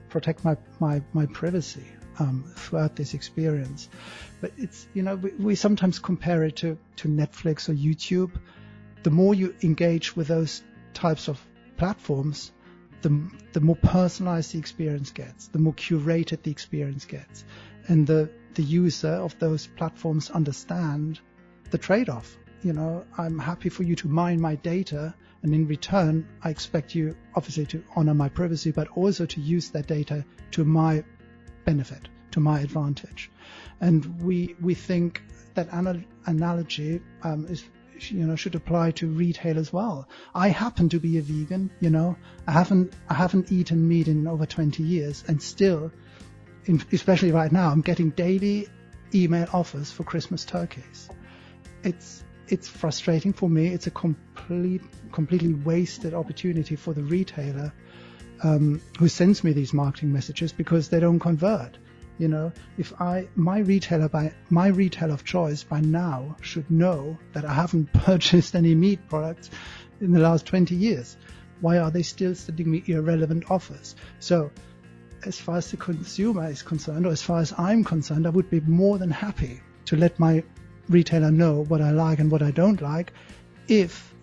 protect 0.09 0.43
my 0.43 0.57
my, 0.79 1.01
my 1.13 1.25
privacy 1.27 1.85
um, 2.19 2.43
throughout 2.55 2.95
this 2.95 3.13
experience. 3.13 3.89
But 4.41 4.51
it's 4.57 4.87
you 4.93 5.03
know 5.03 5.15
we, 5.15 5.31
we 5.31 5.55
sometimes 5.55 5.99
compare 5.99 6.43
it 6.43 6.57
to 6.57 6.77
to 6.97 7.07
Netflix 7.07 7.69
or 7.69 7.73
YouTube. 7.73 8.31
The 9.03 9.11
more 9.11 9.33
you 9.33 9.55
engage 9.61 10.15
with 10.15 10.27
those 10.27 10.63
types 10.93 11.27
of 11.27 11.39
platforms, 11.77 12.51
the, 13.01 13.31
the 13.53 13.61
more 13.61 13.75
personalized 13.75 14.53
the 14.53 14.59
experience 14.59 15.11
gets, 15.11 15.47
the 15.47 15.59
more 15.59 15.73
curated 15.73 16.41
the 16.43 16.51
experience 16.51 17.05
gets. 17.05 17.45
And 17.87 18.05
the, 18.05 18.29
the 18.55 18.63
user 18.63 19.13
of 19.13 19.37
those 19.39 19.67
platforms 19.67 20.29
understand 20.29 21.19
the 21.69 21.77
trade-off. 21.77 22.37
You 22.63 22.73
know, 22.73 23.05
I'm 23.17 23.37
happy 23.37 23.69
for 23.69 23.83
you 23.83 23.95
to 23.97 24.07
mine 24.07 24.41
my 24.41 24.55
data, 24.55 25.13
and 25.43 25.53
in 25.53 25.67
return, 25.67 26.27
I 26.41 26.49
expect 26.49 26.95
you 26.95 27.15
obviously 27.35 27.67
to 27.67 27.83
honor 27.95 28.15
my 28.15 28.29
privacy, 28.29 28.71
but 28.71 28.87
also 28.89 29.25
to 29.27 29.39
use 29.39 29.69
that 29.69 29.87
data 29.87 30.25
to 30.51 30.65
my 30.65 31.03
benefit, 31.67 32.07
to 32.31 32.39
my 32.39 32.61
advantage. 32.61 33.29
And 33.81 34.21
we 34.21 34.55
we 34.61 34.73
think 34.73 35.21
that 35.55 35.67
anal- 35.73 36.07
analogy 36.25 37.01
um, 37.23 37.45
is 37.47 37.63
you 37.99 38.25
know 38.25 38.35
should 38.35 38.55
apply 38.55 38.91
to 38.91 39.07
retail 39.07 39.59
as 39.59 39.71
well. 39.73 40.07
I 40.33 40.47
happen 40.49 40.89
to 40.89 40.99
be 40.99 41.17
a 41.17 41.21
vegan, 41.21 41.69
you 41.79 41.89
know. 41.89 42.15
I 42.47 42.53
haven't 42.53 42.93
I 43.09 43.15
haven't 43.15 43.51
eaten 43.51 43.87
meat 43.87 44.07
in 44.07 44.27
over 44.27 44.45
20 44.45 44.81
years, 44.83 45.23
and 45.27 45.41
still, 45.41 45.91
in, 46.65 46.81
especially 46.91 47.31
right 47.31 47.51
now, 47.51 47.69
I'm 47.69 47.81
getting 47.81 48.11
daily 48.11 48.67
email 49.13 49.47
offers 49.53 49.91
for 49.91 50.03
Christmas 50.03 50.45
turkeys. 50.45 51.09
It's 51.83 52.23
it's 52.47 52.67
frustrating 52.67 53.33
for 53.33 53.49
me. 53.49 53.67
It's 53.67 53.87
a 53.87 53.91
complete 53.91 54.81
completely 55.11 55.53
wasted 55.53 56.13
opportunity 56.13 56.75
for 56.77 56.93
the 56.93 57.03
retailer 57.03 57.73
um, 58.43 58.81
who 58.99 59.07
sends 59.07 59.43
me 59.43 59.53
these 59.53 59.73
marketing 59.73 60.13
messages 60.13 60.51
because 60.51 60.89
they 60.89 60.99
don't 60.99 61.19
convert. 61.19 61.77
You 62.17 62.27
know, 62.27 62.51
if 62.77 62.99
I 62.99 63.27
my 63.35 63.59
retailer 63.59 64.09
by 64.09 64.33
my 64.49 64.67
retailer 64.67 65.13
of 65.13 65.23
choice 65.23 65.63
by 65.63 65.81
now 65.81 66.35
should 66.41 66.69
know 66.71 67.17
that 67.33 67.45
I 67.45 67.53
haven't 67.53 67.93
purchased 68.05 68.55
any 68.55 68.73
meat 68.73 69.07
products 69.07 69.51
in 70.01 70.11
the 70.11 70.19
last 70.19 70.45
20 70.45 70.75
years. 70.75 71.17
Why 71.61 71.77
are 71.79 71.91
they 71.91 72.03
still 72.03 72.35
sending 72.35 72.69
me 72.71 72.83
irrelevant 72.87 73.49
offers? 73.49 73.95
So, 74.19 74.51
as 75.25 75.39
far 75.39 75.57
as 75.57 75.71
the 75.71 75.77
consumer 75.77 76.49
is 76.49 76.61
concerned, 76.61 77.05
or 77.05 77.11
as 77.11 77.21
far 77.21 77.39
as 77.39 77.53
I'm 77.57 77.83
concerned, 77.83 78.27
I 78.27 78.29
would 78.29 78.49
be 78.49 78.59
more 78.61 78.97
than 78.99 79.09
happy 79.09 79.61
to 79.85 79.95
let 79.95 80.19
my 80.19 80.43
retailer 80.89 81.31
know 81.31 81.63
what 81.65 81.81
I 81.81 81.91
like 81.91 82.19
and 82.19 82.31
what 82.31 82.41
I 82.41 82.51
don't 82.51 82.81
like 82.81 83.13
if 83.67 84.13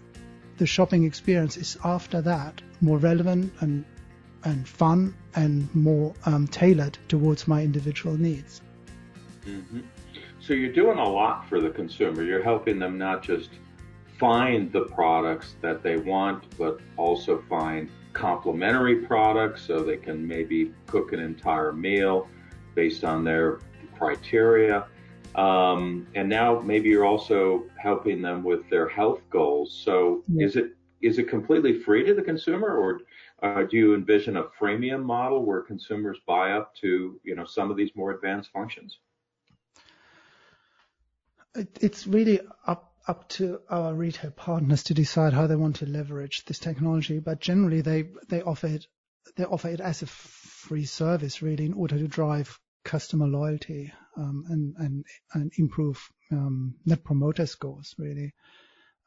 the 0.56 0.66
shopping 0.66 1.04
experience 1.04 1.56
is 1.56 1.76
after 1.85 2.21
that 2.23 2.62
more 2.80 2.99
relevant 2.99 3.52
and 3.61 3.85
and 4.44 4.68
fun 4.68 5.14
and 5.34 5.74
more 5.74 6.14
um, 6.26 6.46
tailored 6.46 6.98
towards 7.08 7.48
my 7.48 7.62
individual 7.62 8.16
needs. 8.16 8.60
Mm-hmm. 9.46 9.80
So 10.40 10.52
you're 10.52 10.72
doing 10.72 10.98
a 10.98 11.08
lot 11.08 11.48
for 11.48 11.60
the 11.60 11.70
consumer. 11.70 12.22
You're 12.22 12.42
helping 12.42 12.78
them 12.78 12.98
not 12.98 13.22
just 13.22 13.50
find 14.18 14.70
the 14.72 14.82
products 14.82 15.56
that 15.60 15.82
they 15.82 15.96
want, 15.96 16.56
but 16.58 16.80
also 16.96 17.42
find 17.48 17.90
complementary 18.12 18.96
products 18.96 19.62
so 19.62 19.82
they 19.82 19.96
can 19.96 20.26
maybe 20.26 20.72
cook 20.86 21.12
an 21.12 21.20
entire 21.20 21.72
meal 21.72 22.28
based 22.74 23.04
on 23.04 23.24
their 23.24 23.60
criteria. 23.96 24.86
Um, 25.34 26.06
and 26.14 26.28
now 26.28 26.60
maybe 26.60 26.90
you're 26.90 27.06
also 27.06 27.64
helping 27.76 28.22
them 28.22 28.44
with 28.44 28.68
their 28.70 28.88
health 28.88 29.20
goals. 29.30 29.72
So 29.84 30.22
yeah. 30.28 30.46
is 30.46 30.56
it 30.56 30.76
is 31.02 31.18
it 31.18 31.24
completely 31.24 31.80
free 31.80 32.04
to 32.04 32.14
the 32.14 32.22
consumer, 32.22 32.68
or 32.68 33.00
do 33.44 33.76
you 33.76 33.94
envision 33.94 34.36
a 34.36 34.44
freemium 34.60 35.02
model 35.02 35.44
where 35.44 35.62
consumers 35.62 36.18
buy 36.26 36.52
up 36.52 36.74
to, 36.76 37.20
you 37.22 37.34
know, 37.34 37.44
some 37.44 37.70
of 37.70 37.76
these 37.76 37.90
more 37.94 38.12
advanced 38.12 38.50
functions? 38.52 38.98
It's 41.54 42.06
really 42.06 42.40
up 42.66 42.92
up 43.06 43.28
to 43.28 43.60
our 43.68 43.94
retail 43.94 44.30
partners 44.30 44.84
to 44.84 44.94
decide 44.94 45.34
how 45.34 45.46
they 45.46 45.56
want 45.56 45.76
to 45.76 45.86
leverage 45.86 46.44
this 46.46 46.58
technology. 46.58 47.18
But 47.20 47.40
generally, 47.40 47.82
they 47.82 48.08
they 48.28 48.42
offer 48.42 48.66
it 48.68 48.86
they 49.36 49.44
offer 49.44 49.68
it 49.68 49.80
as 49.80 50.02
a 50.02 50.06
free 50.06 50.86
service, 50.86 51.42
really, 51.42 51.66
in 51.66 51.74
order 51.74 51.98
to 51.98 52.08
drive 52.08 52.58
customer 52.82 53.26
loyalty 53.26 53.92
um, 54.16 54.44
and 54.48 54.74
and 54.78 55.04
and 55.34 55.52
improve 55.58 56.08
um, 56.32 56.76
net 56.86 57.04
promoter 57.04 57.46
scores. 57.46 57.94
Really, 57.98 58.32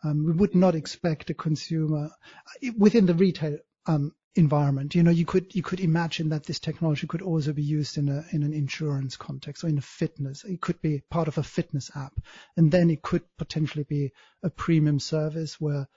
um, 0.04 0.26
we 0.26 0.32
would 0.34 0.56
not 0.56 0.76
expect 0.76 1.30
a 1.32 1.34
consumer 1.34 2.12
within 2.78 3.08
the 3.08 3.16
retail 3.16 3.58
um, 3.88 4.14
environment. 4.36 4.94
You 4.94 5.04
know, 5.04 5.12
you 5.12 5.26
could 5.26 5.56
you 5.56 5.64
could 5.64 5.80
imagine 5.80 6.30
that 6.30 6.46
this 6.46 6.60
technology 6.60 7.08
could 7.08 7.22
also 7.22 7.54
be 7.54 7.64
used 7.64 7.98
in 7.98 8.10
a 8.10 8.24
in 8.32 8.44
an 8.44 8.54
insurance 8.54 9.18
context 9.18 9.64
or 9.64 9.68
in 9.68 9.78
a 9.78 9.82
fitness. 9.82 10.44
It 10.44 10.62
could 10.62 10.82
be 10.82 11.02
part 11.10 11.28
of 11.28 11.38
a 11.38 11.44
fitness 11.44 11.92
app, 11.96 12.20
and 12.56 12.72
then 12.72 12.90
it 12.90 13.02
could 13.02 13.24
potentially 13.38 13.86
be 13.88 14.12
a 14.44 14.50
premium 14.50 15.00
service 15.00 15.60
where 15.60 15.88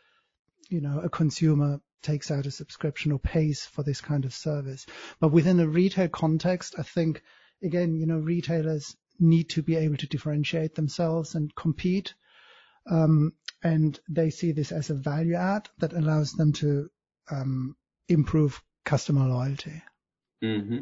you 0.68 0.80
know 0.80 1.00
a 1.00 1.08
consumer 1.08 1.80
takes 2.02 2.30
out 2.30 2.46
a 2.46 2.50
subscription 2.50 3.12
or 3.12 3.18
pays 3.18 3.66
for 3.66 3.82
this 3.82 4.00
kind 4.00 4.24
of 4.24 4.32
service. 4.32 4.86
But 5.20 5.32
within 5.32 5.60
a 5.60 5.68
retail 5.68 6.08
context, 6.08 6.74
I 6.78 6.82
think 6.82 7.22
again, 7.62 7.96
you 7.96 8.06
know, 8.06 8.18
retailers 8.18 8.96
need 9.18 9.50
to 9.50 9.62
be 9.62 9.76
able 9.76 9.96
to 9.98 10.06
differentiate 10.06 10.74
themselves 10.74 11.34
and 11.34 11.54
compete. 11.54 12.14
Um, 12.90 13.34
and 13.62 13.98
they 14.08 14.30
see 14.30 14.52
this 14.52 14.72
as 14.72 14.88
a 14.88 14.94
value 14.94 15.34
add 15.34 15.68
that 15.78 15.92
allows 15.92 16.32
them 16.32 16.54
to 16.54 16.88
um, 17.30 17.76
improve 18.10 18.62
customer 18.84 19.26
loyalty. 19.26 19.82
Mm-hmm. 20.42 20.78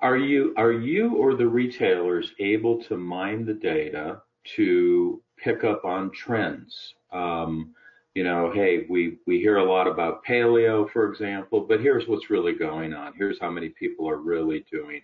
Are 0.00 0.16
you 0.16 0.54
are 0.56 0.72
you 0.72 1.16
or 1.16 1.34
the 1.34 1.46
retailers 1.46 2.30
able 2.38 2.82
to 2.84 2.96
mine 2.96 3.46
the 3.46 3.54
data 3.54 4.20
to 4.56 5.22
pick 5.38 5.64
up 5.64 5.84
on 5.84 6.10
trends? 6.12 6.94
Um, 7.12 7.74
you 8.14 8.22
know, 8.22 8.52
hey, 8.54 8.86
we 8.88 9.18
we 9.26 9.38
hear 9.38 9.56
a 9.56 9.64
lot 9.64 9.86
about 9.86 10.24
paleo, 10.24 10.90
for 10.90 11.10
example, 11.10 11.66
but 11.68 11.80
here's 11.80 12.06
what's 12.06 12.30
really 12.30 12.52
going 12.52 12.92
on. 12.92 13.14
Here's 13.16 13.40
how 13.40 13.50
many 13.50 13.70
people 13.70 14.08
are 14.08 14.18
really 14.18 14.64
doing 14.70 15.00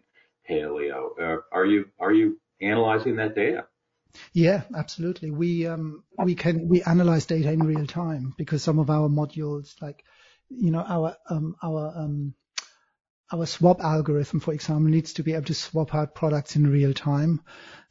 paleo. 0.49 1.11
Uh, 1.21 1.39
are 1.51 1.67
you 1.67 1.87
are 1.99 2.13
you 2.13 2.39
analyzing 2.61 3.17
that 3.17 3.35
data? 3.35 3.67
Yeah, 4.33 4.63
absolutely. 4.77 5.31
We 5.31 5.67
um, 5.67 6.05
we 6.23 6.35
can 6.35 6.69
we 6.69 6.83
analyze 6.83 7.27
data 7.27 7.51
in 7.51 7.63
real 7.63 7.87
time 7.87 8.35
because 8.37 8.63
some 8.63 8.79
of 8.79 8.91
our 8.91 9.09
modules 9.09 9.81
like 9.81 10.05
you 10.51 10.71
know, 10.71 10.85
our 10.87 11.17
um, 11.29 11.57
our 11.63 11.93
um, 11.97 12.35
our 13.33 13.47
swap 13.47 13.81
algorithm, 13.81 14.41
for 14.41 14.53
example, 14.53 14.91
needs 14.91 15.15
to 15.15 15.23
be 15.23 15.33
able 15.35 15.45
to 15.45 15.55
swap 15.55 15.95
out 15.95 16.15
products 16.15 16.57
in 16.57 16.67
real 16.67 16.93
time. 16.93 17.41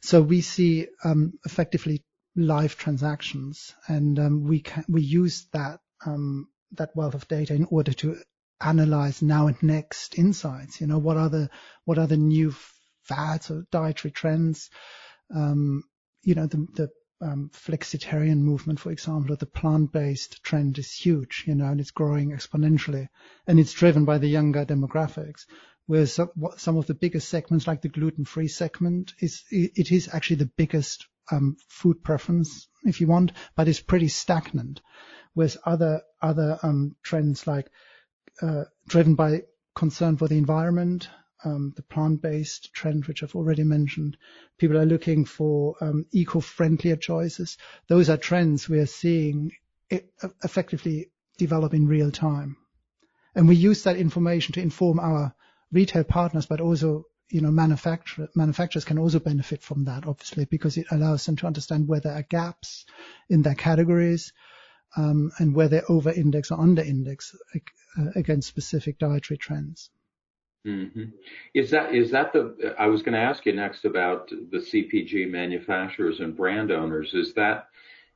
So 0.02 0.20
we 0.20 0.42
see 0.42 0.88
um, 1.02 1.34
effectively 1.44 2.04
live 2.36 2.76
transactions, 2.76 3.74
and 3.88 4.18
um, 4.18 4.44
we 4.44 4.60
can 4.60 4.84
we 4.88 5.02
use 5.02 5.46
that 5.52 5.80
um, 6.04 6.48
that 6.72 6.90
wealth 6.94 7.14
of 7.14 7.28
data 7.28 7.54
in 7.54 7.64
order 7.64 7.92
to 7.94 8.18
analyze 8.60 9.22
now 9.22 9.46
and 9.46 9.62
next 9.62 10.18
insights. 10.18 10.80
You 10.80 10.86
know, 10.86 10.98
what 10.98 11.16
are 11.16 11.28
the 11.28 11.50
what 11.84 11.98
are 11.98 12.06
the 12.06 12.16
new 12.16 12.54
fads 13.04 13.50
or 13.50 13.66
dietary 13.70 14.12
trends? 14.12 14.70
Um, 15.34 15.84
you 16.22 16.34
know, 16.34 16.46
the, 16.46 16.66
the 16.74 16.90
um, 17.20 17.50
flexitarian 17.52 18.38
movement, 18.38 18.80
for 18.80 18.90
example, 18.90 19.36
the 19.36 19.46
plant-based 19.46 20.42
trend 20.42 20.78
is 20.78 20.92
huge, 20.92 21.44
you 21.46 21.54
know, 21.54 21.66
and 21.66 21.80
it's 21.80 21.90
growing 21.90 22.30
exponentially, 22.30 23.08
and 23.46 23.58
it's 23.60 23.72
driven 23.72 24.04
by 24.04 24.18
the 24.18 24.28
younger 24.28 24.64
demographics. 24.64 25.46
Whereas 25.86 26.14
some, 26.14 26.30
some 26.56 26.76
of 26.76 26.86
the 26.86 26.94
biggest 26.94 27.28
segments, 27.28 27.66
like 27.66 27.82
the 27.82 27.88
gluten-free 27.88 28.48
segment, 28.48 29.14
is 29.18 29.44
it 29.50 29.90
is 29.90 30.08
actually 30.12 30.36
the 30.36 30.50
biggest 30.56 31.06
um, 31.30 31.56
food 31.68 32.02
preference, 32.02 32.68
if 32.84 33.00
you 33.00 33.06
want, 33.06 33.32
but 33.56 33.68
it's 33.68 33.80
pretty 33.80 34.08
stagnant. 34.08 34.80
whereas 35.34 35.56
other 35.64 36.02
other 36.20 36.58
um, 36.62 36.96
trends 37.02 37.46
like 37.46 37.70
uh, 38.42 38.64
driven 38.88 39.14
by 39.14 39.42
concern 39.74 40.16
for 40.16 40.28
the 40.28 40.38
environment, 40.38 41.08
um, 41.44 41.72
the 41.76 41.82
plant-based 41.82 42.72
trend, 42.72 43.06
which 43.06 43.22
I've 43.22 43.34
already 43.34 43.64
mentioned. 43.64 44.16
People 44.58 44.78
are 44.78 44.86
looking 44.86 45.24
for 45.24 45.76
um, 45.80 46.06
eco-friendlier 46.12 46.96
choices. 46.96 47.56
Those 47.88 48.10
are 48.10 48.16
trends 48.16 48.68
we 48.68 48.78
are 48.78 48.86
seeing 48.86 49.52
effectively 50.44 51.10
develop 51.38 51.74
in 51.74 51.86
real 51.86 52.10
time. 52.10 52.56
And 53.34 53.48
we 53.48 53.56
use 53.56 53.84
that 53.84 53.96
information 53.96 54.54
to 54.54 54.62
inform 54.62 55.00
our 55.00 55.34
retail 55.72 56.04
partners, 56.04 56.46
but 56.46 56.60
also, 56.60 57.04
you 57.28 57.40
know, 57.40 57.50
manufacturer, 57.50 58.28
manufacturers 58.34 58.84
can 58.84 58.98
also 58.98 59.20
benefit 59.20 59.62
from 59.62 59.84
that, 59.84 60.06
obviously, 60.06 60.44
because 60.44 60.76
it 60.76 60.86
allows 60.90 61.24
them 61.26 61.36
to 61.36 61.46
understand 61.46 61.88
where 61.88 62.00
there 62.00 62.14
are 62.14 62.22
gaps 62.22 62.84
in 63.28 63.42
their 63.42 63.54
categories, 63.54 64.32
um, 64.96 65.30
and 65.38 65.54
where 65.54 65.68
they 65.68 65.80
over-index 65.88 66.50
or 66.50 66.60
under-index 66.60 67.36
uh, 67.54 68.04
against 68.16 68.48
specific 68.48 68.98
dietary 68.98 69.38
trends. 69.38 69.90
Mm-hmm. 70.66 71.04
Is 71.54 71.70
that 71.70 71.94
is 71.94 72.10
that 72.10 72.32
the? 72.32 72.74
I 72.78 72.86
was 72.86 73.02
going 73.02 73.14
to 73.14 73.20
ask 73.20 73.46
you 73.46 73.54
next 73.54 73.86
about 73.86 74.28
the 74.28 74.58
CPG 74.58 75.30
manufacturers 75.30 76.20
and 76.20 76.36
brand 76.36 76.70
owners. 76.70 77.14
Is 77.14 77.32
that 77.34 77.68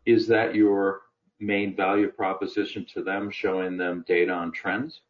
is 0.05 0.29
that 0.29 0.55
your 0.55 1.01
main 1.41 1.75
value 1.75 2.09
proposition 2.09 2.87
to 2.95 3.03
them, 3.03 3.31
showing 3.31 3.79
them 3.79 4.05
data 4.07 4.33
on 4.33 4.53
trends? 4.53 5.01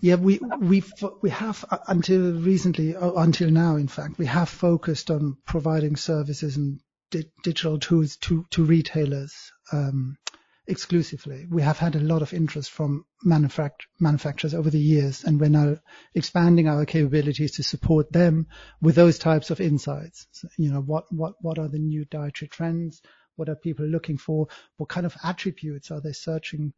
Yeah, 0.00 0.16
we 0.16 0.40
we 0.60 0.82
we 1.22 1.30
have 1.30 1.64
until 1.86 2.32
recently, 2.32 2.96
uh, 2.96 3.12
until 3.12 3.50
now, 3.50 3.76
in 3.76 3.88
fact, 3.88 4.18
we 4.18 4.26
have 4.26 4.48
focused 4.48 5.10
on 5.10 5.36
providing 5.46 5.94
services 5.94 6.56
and 6.56 6.80
di- 7.10 7.30
digital 7.44 7.78
tools 7.78 8.16
to 8.18 8.44
to 8.50 8.64
retailers. 8.64 9.52
Um, 9.72 10.18
exclusively. 10.66 11.46
We 11.50 11.62
have 11.62 11.78
had 11.78 11.94
a 11.94 12.00
lot 12.00 12.22
of 12.22 12.32
interest 12.32 12.70
from 12.70 13.04
manufact- 13.24 13.86
manufacturers 14.00 14.54
over 14.54 14.70
the 14.70 14.78
years, 14.78 15.24
and 15.24 15.40
we're 15.40 15.48
now 15.50 15.76
expanding 16.14 16.68
our 16.68 16.86
capabilities 16.86 17.56
to 17.56 17.62
support 17.62 18.12
them 18.12 18.46
with 18.80 18.94
those 18.94 19.18
types 19.18 19.50
of 19.50 19.60
insights. 19.60 20.26
You 20.56 20.72
know, 20.72 20.80
what, 20.80 21.04
what, 21.12 21.34
what 21.40 21.58
are 21.58 21.68
the 21.68 21.78
new 21.78 22.04
dietary 22.04 22.48
trends? 22.48 23.02
What 23.36 23.48
are 23.48 23.56
people 23.56 23.86
looking 23.86 24.18
for? 24.18 24.48
What 24.76 24.88
kind 24.88 25.06
of 25.06 25.16
attributes 25.22 25.90
are 25.90 26.00
they 26.00 26.12
searching? 26.12 26.72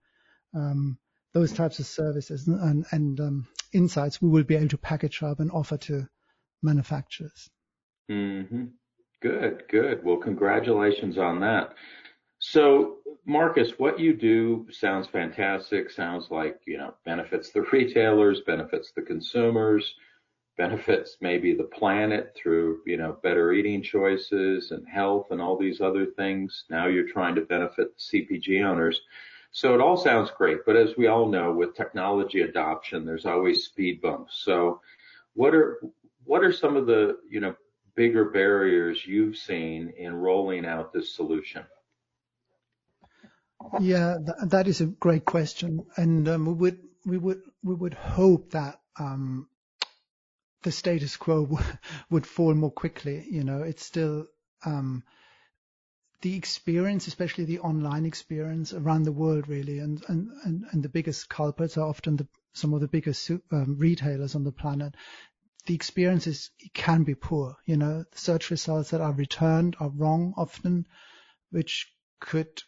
Um, 0.54 0.98
those 1.36 1.52
types 1.52 1.78
of 1.80 1.86
services 1.86 2.48
and, 2.48 2.86
and 2.92 3.20
um, 3.20 3.48
insights 3.74 4.22
we 4.22 4.30
will 4.30 4.44
be 4.44 4.56
able 4.56 4.68
to 4.68 4.78
package 4.78 5.22
up 5.22 5.38
and 5.38 5.50
offer 5.50 5.76
to 5.76 6.08
manufacturers. 6.62 7.50
Mm-hmm. 8.10 8.64
Good, 9.20 9.64
good. 9.70 10.02
Well, 10.02 10.16
congratulations 10.16 11.18
on 11.18 11.40
that. 11.40 11.74
So, 12.38 12.96
Marcus, 13.28 13.72
what 13.76 13.98
you 13.98 14.14
do 14.14 14.68
sounds 14.70 15.08
fantastic. 15.08 15.90
Sounds 15.90 16.30
like, 16.30 16.60
you 16.64 16.78
know, 16.78 16.94
benefits 17.04 17.50
the 17.50 17.62
retailers, 17.72 18.42
benefits 18.42 18.92
the 18.92 19.02
consumers, 19.02 19.96
benefits 20.56 21.16
maybe 21.20 21.52
the 21.52 21.64
planet 21.64 22.36
through, 22.36 22.82
you 22.86 22.96
know, 22.96 23.18
better 23.24 23.52
eating 23.52 23.82
choices 23.82 24.70
and 24.70 24.86
health 24.86 25.26
and 25.32 25.40
all 25.40 25.58
these 25.58 25.80
other 25.80 26.06
things. 26.06 26.64
Now 26.70 26.86
you're 26.86 27.08
trying 27.08 27.34
to 27.34 27.40
benefit 27.40 27.88
the 27.96 28.20
CPG 28.20 28.64
owners. 28.64 29.00
So 29.50 29.74
it 29.74 29.80
all 29.80 29.96
sounds 29.96 30.30
great, 30.30 30.58
but 30.64 30.76
as 30.76 30.96
we 30.96 31.08
all 31.08 31.28
know, 31.28 31.52
with 31.52 31.74
technology 31.74 32.42
adoption, 32.42 33.04
there's 33.04 33.26
always 33.26 33.64
speed 33.64 34.00
bumps. 34.02 34.40
So 34.44 34.80
what 35.34 35.52
are, 35.52 35.80
what 36.24 36.44
are 36.44 36.52
some 36.52 36.76
of 36.76 36.86
the, 36.86 37.18
you 37.28 37.40
know, 37.40 37.56
bigger 37.96 38.26
barriers 38.26 39.04
you've 39.04 39.36
seen 39.36 39.92
in 39.98 40.14
rolling 40.14 40.64
out 40.64 40.92
this 40.92 41.12
solution? 41.12 41.64
Yeah, 43.80 44.16
that 44.46 44.66
is 44.68 44.80
a 44.80 44.86
great 44.86 45.24
question. 45.24 45.86
and 45.96 46.28
um, 46.28 46.56
We 47.04 47.18
would 47.18 47.94
hope 47.94 48.50
that 48.50 48.80
um, 48.98 49.48
the 50.62 50.72
status 50.72 51.16
quo 51.16 51.58
would 52.10 52.26
fall 52.26 52.54
more 52.54 52.70
quickly. 52.70 53.26
You 53.30 53.44
know, 53.44 53.62
it's 53.62 53.84
still 53.84 54.26
um, 54.64 55.04
the 56.22 56.34
experience, 56.36 57.06
especially 57.06 57.44
the 57.44 57.60
online 57.60 58.06
experience 58.06 58.72
around 58.72 59.04
the 59.04 59.12
world 59.12 59.48
really, 59.48 59.78
and 59.78 60.00
the 60.72 60.88
biggest 60.88 61.28
culprits 61.28 61.76
are 61.76 61.88
often 61.88 62.26
some 62.54 62.72
of 62.74 62.80
the 62.80 62.88
biggest 62.88 63.30
retailers 63.50 64.34
on 64.34 64.44
the 64.44 64.52
planet. 64.52 64.94
The 65.66 65.74
experiences 65.74 66.50
can 66.74 67.02
be 67.04 67.14
poor. 67.14 67.56
You 67.66 67.76
know, 67.76 68.04
the 68.10 68.18
search 68.18 68.50
results 68.50 68.90
that 68.90 69.00
are 69.00 69.12
returned 69.12 69.76
are 69.80 69.90
wrong 69.90 70.32
often, 70.36 70.86
which 71.50 71.92
could 72.20 72.62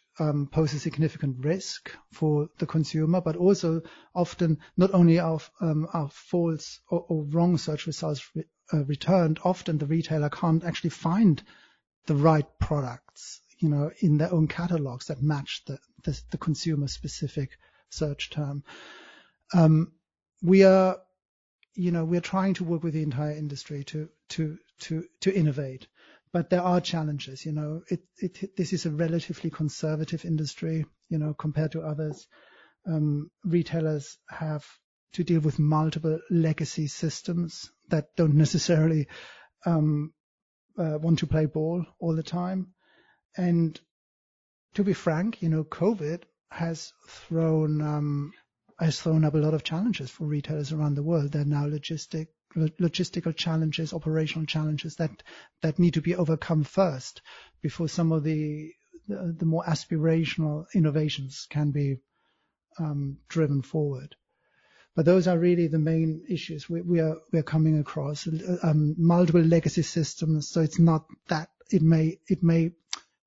pose 0.51 0.73
a 0.73 0.79
significant 0.79 1.37
risk 1.39 1.91
for 2.11 2.49
the 2.57 2.65
consumer, 2.65 3.21
but 3.21 3.35
also 3.35 3.81
often 4.13 4.59
not 4.75 4.93
only 4.93 5.19
are, 5.19 5.39
um, 5.61 5.87
are 5.93 6.09
false 6.09 6.79
or, 6.89 7.23
wrong 7.25 7.57
search 7.57 7.87
results 7.87 8.29
re, 8.35 8.43
uh, 8.73 8.83
returned, 8.85 9.39
often 9.43 9.77
the 9.77 9.85
retailer 9.85 10.29
can't 10.29 10.63
actually 10.63 10.89
find 10.89 11.41
the 12.05 12.15
right 12.15 12.45
products, 12.59 13.41
you 13.59 13.69
know, 13.69 13.91
in 14.01 14.17
their 14.17 14.33
own 14.33 14.47
catalogs 14.47 15.07
that 15.07 15.21
match 15.21 15.63
the, 15.67 15.79
the, 16.03 16.19
the 16.31 16.37
consumer 16.37 16.87
specific 16.87 17.51
search 17.89 18.29
term. 18.29 18.63
Um, 19.53 19.93
we 20.41 20.63
are, 20.63 20.97
you 21.75 21.91
know, 21.91 22.05
we're 22.05 22.21
trying 22.21 22.55
to 22.55 22.63
work 22.63 22.83
with 22.83 22.93
the 22.93 23.03
entire 23.03 23.35
industry 23.35 23.83
to, 23.85 24.09
to, 24.29 24.57
to, 24.81 25.05
to 25.21 25.33
innovate 25.33 25.87
but 26.31 26.49
there 26.49 26.61
are 26.61 26.81
challenges. 26.81 27.45
You 27.45 27.51
know, 27.51 27.81
it, 27.87 28.01
it, 28.17 28.55
this 28.55 28.73
is 28.73 28.85
a 28.85 28.91
relatively 28.91 29.49
conservative 29.49 30.25
industry, 30.25 30.85
you 31.09 31.17
know, 31.17 31.33
compared 31.33 31.73
to 31.73 31.81
others. 31.81 32.27
Um, 32.85 33.29
retailers 33.43 34.17
have 34.29 34.65
to 35.13 35.23
deal 35.23 35.41
with 35.41 35.59
multiple 35.59 36.19
legacy 36.29 36.87
systems 36.87 37.71
that 37.89 38.15
don't 38.15 38.35
necessarily 38.35 39.07
um, 39.65 40.13
uh, 40.77 40.97
want 41.01 41.19
to 41.19 41.27
play 41.27 41.45
ball 41.45 41.85
all 41.99 42.15
the 42.15 42.23
time. 42.23 42.73
And 43.35 43.79
to 44.75 44.83
be 44.83 44.93
frank, 44.93 45.41
you 45.41 45.49
know, 45.49 45.63
COVID 45.63 46.23
has 46.51 46.93
thrown 47.07 47.81
um, 47.81 48.33
has 48.79 48.99
thrown 48.99 49.25
up 49.25 49.33
a 49.33 49.37
lot 49.37 49.53
of 49.53 49.63
challenges 49.63 50.09
for 50.09 50.25
retailers 50.25 50.71
around 50.71 50.95
the 50.95 51.03
world. 51.03 51.31
There 51.31 51.41
are 51.41 51.45
now 51.45 51.65
logistic 51.65 52.27
logistical 52.55 53.35
challenges, 53.35 53.93
operational 53.93 54.45
challenges 54.45 54.95
that 54.95 55.23
that 55.61 55.79
need 55.79 55.93
to 55.93 56.01
be 56.01 56.15
overcome 56.15 56.63
first 56.63 57.21
before 57.61 57.87
some 57.87 58.11
of 58.11 58.23
the 58.23 58.73
more 59.41 59.63
aspirational 59.63 60.65
innovations 60.73 61.47
can 61.49 61.71
be 61.71 61.97
um, 62.79 63.17
driven 63.27 63.61
forward. 63.61 64.15
But 64.95 65.05
those 65.05 65.27
are 65.27 65.37
really 65.37 65.67
the 65.67 65.79
main 65.79 66.25
issues 66.27 66.69
we, 66.69 66.99
are 66.99 67.17
coming 67.45 67.79
across. 67.79 68.27
Um, 68.63 68.95
multiple 68.97 69.41
legacy 69.41 69.83
systems, 69.83 70.49
so 70.49 70.61
it's 70.61 70.79
not 70.79 71.05
that 71.27 71.49
it 71.69 71.81
may 71.81 72.19
it 72.27 72.43
may 72.43 72.71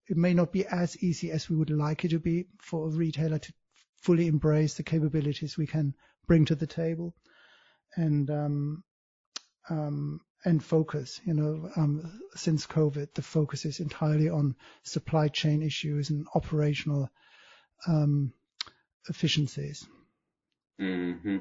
it 0.09 0.17
may 0.17 0.35
not 0.35 0.53
be 0.53 0.67
as 0.67 1.03
easy 1.03 1.31
as 1.31 1.49
we 1.49 1.57
would 1.57 1.71
like 1.71 2.05
it 2.05 2.11
to 2.11 2.19
be 2.19 2.47
for 2.61 2.87
a 2.89 2.91
retailer 2.91 3.39
to 3.39 3.53
fully 3.97 4.27
embrace 4.27 4.75
the 4.75 4.83
capabilities 4.83 5.57
we 5.57 5.67
can 5.67 5.95
bring 6.27 6.45
to 6.47 6.55
the 6.57 6.67
table. 6.67 7.15
And 7.95 8.29
um, 9.71 10.21
and 10.45 10.63
focus. 10.63 11.21
You 11.25 11.35
know, 11.35 11.71
um, 11.77 12.21
since 12.35 12.67
COVID, 12.67 13.15
the 13.15 13.23
focus 13.23 13.65
is 13.65 13.81
entirely 13.81 14.29
on 14.29 14.57
supply 14.83 15.29
chain 15.29 15.63
issues 15.63 16.11
and 16.11 16.27
operational 16.35 17.11
um, 17.87 18.33
efficiencies. 19.09 19.87
Mm-hmm. 20.81 21.39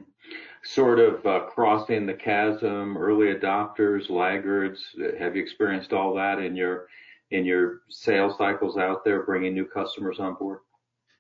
Sort 0.64 1.00
of 1.00 1.26
uh, 1.26 1.40
crossing 1.42 2.06
the 2.06 2.14
chasm, 2.14 2.98
early 2.98 3.34
adopters, 3.34 4.10
laggards. 4.10 4.80
Have 5.20 5.36
you 5.36 5.42
experienced 5.42 5.94
all 5.94 6.16
that 6.16 6.40
in 6.40 6.56
your 6.56 6.88
in 7.32 7.46
your 7.46 7.82
sales 7.90 8.38
cycles 8.38 8.78
out 8.78 9.04
there, 9.04 9.24
bringing 9.24 9.54
new 9.54 9.66
customers 9.66 10.20
on 10.20 10.36
board? 10.36 10.60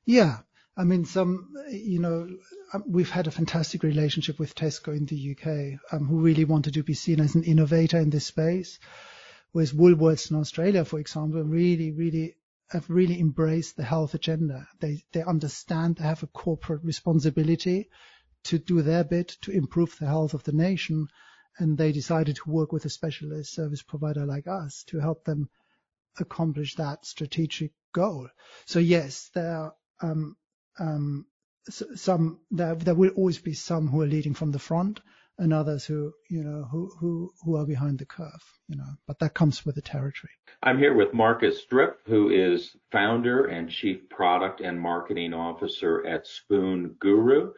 Yeah, 0.05 0.39
I 0.81 0.83
mean, 0.83 1.05
some, 1.05 1.53
you 1.69 1.99
know, 1.99 2.27
um, 2.73 2.83
we've 2.87 3.11
had 3.11 3.27
a 3.27 3.31
fantastic 3.31 3.83
relationship 3.83 4.39
with 4.39 4.55
Tesco 4.55 4.97
in 4.97 5.05
the 5.05 5.35
UK, 5.37 5.79
um, 5.93 6.07
who 6.07 6.21
really 6.21 6.43
wanted 6.43 6.73
to 6.73 6.81
be 6.81 6.95
seen 6.95 7.19
as 7.19 7.35
an 7.35 7.43
innovator 7.43 7.99
in 7.99 8.09
this 8.09 8.25
space. 8.25 8.79
Whereas 9.51 9.73
Woolworths 9.73 10.31
in 10.31 10.37
Australia, 10.37 10.83
for 10.83 10.97
example, 10.97 11.43
really, 11.43 11.91
really 11.91 12.35
have 12.71 12.89
really 12.89 13.19
embraced 13.19 13.77
the 13.77 13.83
health 13.83 14.15
agenda. 14.15 14.67
They 14.79 15.03
they 15.11 15.21
understand 15.21 15.97
they 15.97 16.03
have 16.03 16.23
a 16.23 16.27
corporate 16.27 16.83
responsibility 16.83 17.91
to 18.45 18.57
do 18.57 18.81
their 18.81 19.03
bit 19.03 19.37
to 19.41 19.51
improve 19.51 19.95
the 19.99 20.07
health 20.07 20.33
of 20.33 20.43
the 20.45 20.51
nation, 20.51 21.09
and 21.59 21.77
they 21.77 21.91
decided 21.91 22.37
to 22.37 22.49
work 22.49 22.71
with 22.71 22.85
a 22.85 22.89
specialist 22.89 23.53
service 23.53 23.83
provider 23.83 24.25
like 24.25 24.47
us 24.47 24.83
to 24.87 24.99
help 24.99 25.25
them 25.25 25.47
accomplish 26.17 26.73
that 26.77 27.05
strategic 27.05 27.71
goal. 27.93 28.27
So 28.65 28.79
yes, 28.79 29.29
there 29.35 29.55
are 29.55 29.75
um, 30.01 30.37
um, 30.79 31.25
some 31.69 32.39
there, 32.49 32.75
there 32.75 32.95
will 32.95 33.11
always 33.11 33.37
be 33.37 33.53
some 33.53 33.87
who 33.87 34.01
are 34.01 34.07
leading 34.07 34.33
from 34.33 34.51
the 34.51 34.59
front, 34.59 34.99
and 35.41 35.53
others 35.53 35.85
who, 35.85 36.13
you 36.29 36.43
know, 36.43 36.67
who, 36.71 36.91
who, 36.99 37.33
who 37.43 37.55
are 37.55 37.65
behind 37.65 37.97
the 37.97 38.05
curve, 38.05 38.43
you 38.67 38.75
know, 38.75 38.93
but 39.07 39.17
that 39.19 39.33
comes 39.33 39.65
with 39.65 39.73
the 39.73 39.81
territory. 39.81 40.31
I'm 40.61 40.77
here 40.77 40.93
with 40.93 41.13
Marcus 41.13 41.65
Stripf, 41.65 41.95
who 42.05 42.29
is 42.29 42.75
founder 42.91 43.45
and 43.45 43.67
chief 43.67 44.07
product 44.09 44.61
and 44.61 44.79
marketing 44.79 45.33
officer 45.33 46.05
at 46.05 46.27
Spoon 46.27 46.95
Guru. 46.99 47.53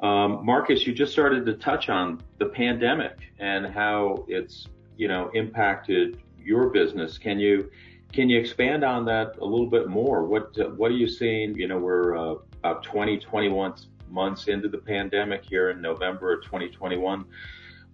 Um, 0.00 0.46
Marcus, 0.46 0.86
you 0.86 0.94
just 0.94 1.12
started 1.12 1.44
to 1.46 1.54
touch 1.54 1.88
on 1.88 2.20
the 2.38 2.46
pandemic 2.46 3.32
and 3.40 3.66
how 3.66 4.24
it's, 4.28 4.68
you 4.96 5.08
know, 5.08 5.30
impacted 5.34 6.22
your 6.38 6.70
business. 6.70 7.18
Can 7.18 7.40
you, 7.40 7.68
can 8.12 8.28
you 8.28 8.38
expand 8.38 8.84
on 8.84 9.04
that 9.06 9.38
a 9.38 9.44
little 9.44 9.70
bit 9.70 9.88
more? 9.88 10.24
What, 10.24 10.56
what 10.76 10.92
are 10.92 10.96
you 10.96 11.08
seeing? 11.08 11.56
You 11.56 11.66
know, 11.66 11.78
we're 11.78 12.16
uh, 12.16 12.34
about 12.64 12.82
20, 12.82 13.18
21 13.18 13.74
months 14.08 14.48
into 14.48 14.68
the 14.68 14.78
pandemic 14.78 15.44
here 15.44 15.68
in 15.68 15.82
November 15.82 16.32
of 16.32 16.44
2021. 16.44 17.26